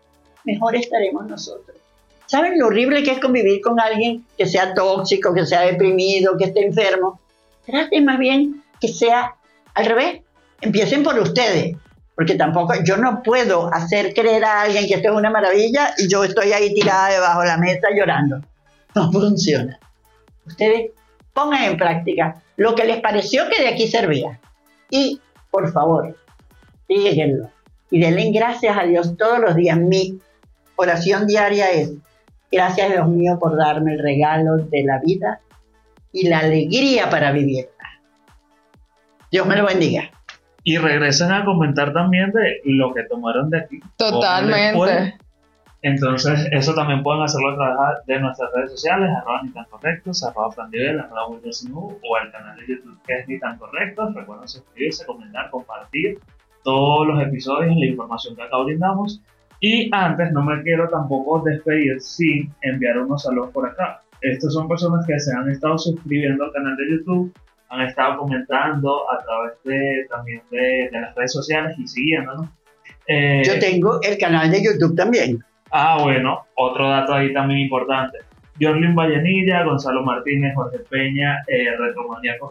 [0.44, 1.78] mejor estaremos nosotros.
[2.26, 6.46] ¿Saben lo horrible que es convivir con alguien que sea tóxico, que sea deprimido, que
[6.46, 7.20] esté enfermo?
[7.66, 9.36] Traten más bien que sea
[9.74, 10.22] al revés.
[10.62, 11.78] Empiecen por ustedes.
[12.16, 16.08] Porque tampoco, yo no puedo hacer creer a alguien que esto es una maravilla y
[16.08, 18.40] yo estoy ahí tirada debajo de la mesa llorando.
[18.96, 19.78] No funciona.
[20.46, 20.92] Ustedes
[21.34, 24.40] pongan en práctica lo que les pareció que de aquí servía.
[24.90, 25.20] Y,
[25.52, 26.16] por favor,
[26.88, 27.50] síguenlo.
[27.92, 29.78] Y denle gracias a Dios todos los días.
[29.78, 30.18] Mi
[30.78, 31.92] oración diaria es,
[32.50, 35.42] gracias Dios mío por darme el regalo de la vida
[36.14, 37.70] y la alegría para vivirla.
[39.30, 40.12] Dios me lo bendiga
[40.66, 43.80] y regresen a comentar también de lo que tomaron de aquí.
[43.98, 45.16] Totalmente.
[45.84, 50.24] Entonces, eso también pueden hacerlo a través de nuestras redes sociales, arroba ni tan correctos,
[50.24, 54.16] arroba frandivel, arroba o el canal de YouTube que es ni tan correctos.
[54.16, 56.18] Recuerden suscribirse, comentar, compartir
[56.64, 59.22] todos los episodios y la información que acá brindamos.
[59.60, 64.02] Y antes, no me quiero tampoco despedir sin enviar unos saludos por acá.
[64.22, 67.32] Estas son personas que se han estado suscribiendo al canal de YouTube
[67.70, 72.48] han estado comentando a través de también de, las redes sociales y siguiéndonos.
[73.08, 75.44] Eh, Yo tengo el canal de YouTube también.
[75.72, 78.20] Ah, bueno, otro dato ahí también importante.
[78.60, 81.66] Jorlin Vallenilla, Gonzalo Martínez, Jorge Peña, eh,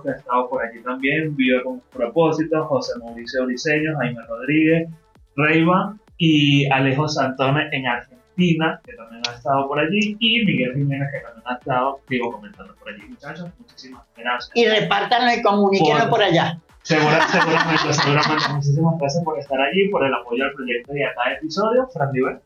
[0.03, 4.89] que ha estado por aquí también, Vive con propósito, José Mauricio Briceño, Jaime Rodríguez,
[5.35, 11.09] Reiva y Alejo Santone en Argentina que también ha estado por allí, y Miguel Jiménez,
[11.12, 13.02] que también ha estado, digo, comentando por allí.
[13.09, 14.51] Muchachos, muchísimas gracias.
[14.55, 16.59] Y repártanlo y comuníquenlo por, allá.
[16.82, 18.48] seguramente, seguramente.
[18.52, 21.89] Muchísimas gracias por estar allí, por el apoyo al proyecto y a cada episodio.
[21.93, 22.40] Fran Diver.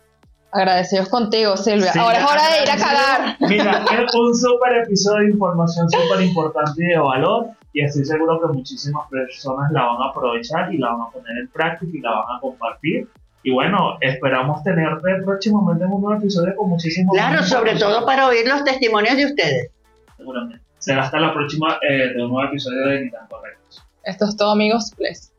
[0.51, 1.93] Agradecidos contigo, Silvia.
[1.99, 3.37] Ahora es hora de ir a cagar.
[3.41, 7.49] Mira, es un súper episodio de información súper importante y de valor.
[7.75, 11.37] Y estoy seguro que muchísimas personas la van a aprovechar y la van a poner
[11.37, 13.07] en práctica y la van a compartir.
[13.43, 17.17] Y bueno, esperamos tenerte próximamente en un nuevo episodio con muchísimos.
[17.17, 19.71] Claro, sobre todo para oír los testimonios de ustedes.
[20.17, 20.65] Seguramente.
[20.79, 23.85] Será hasta la próxima eh, de un nuevo episodio de Ni tan Correctos.
[24.05, 24.93] Esto es todo, amigos.
[24.97, 25.33] Bless.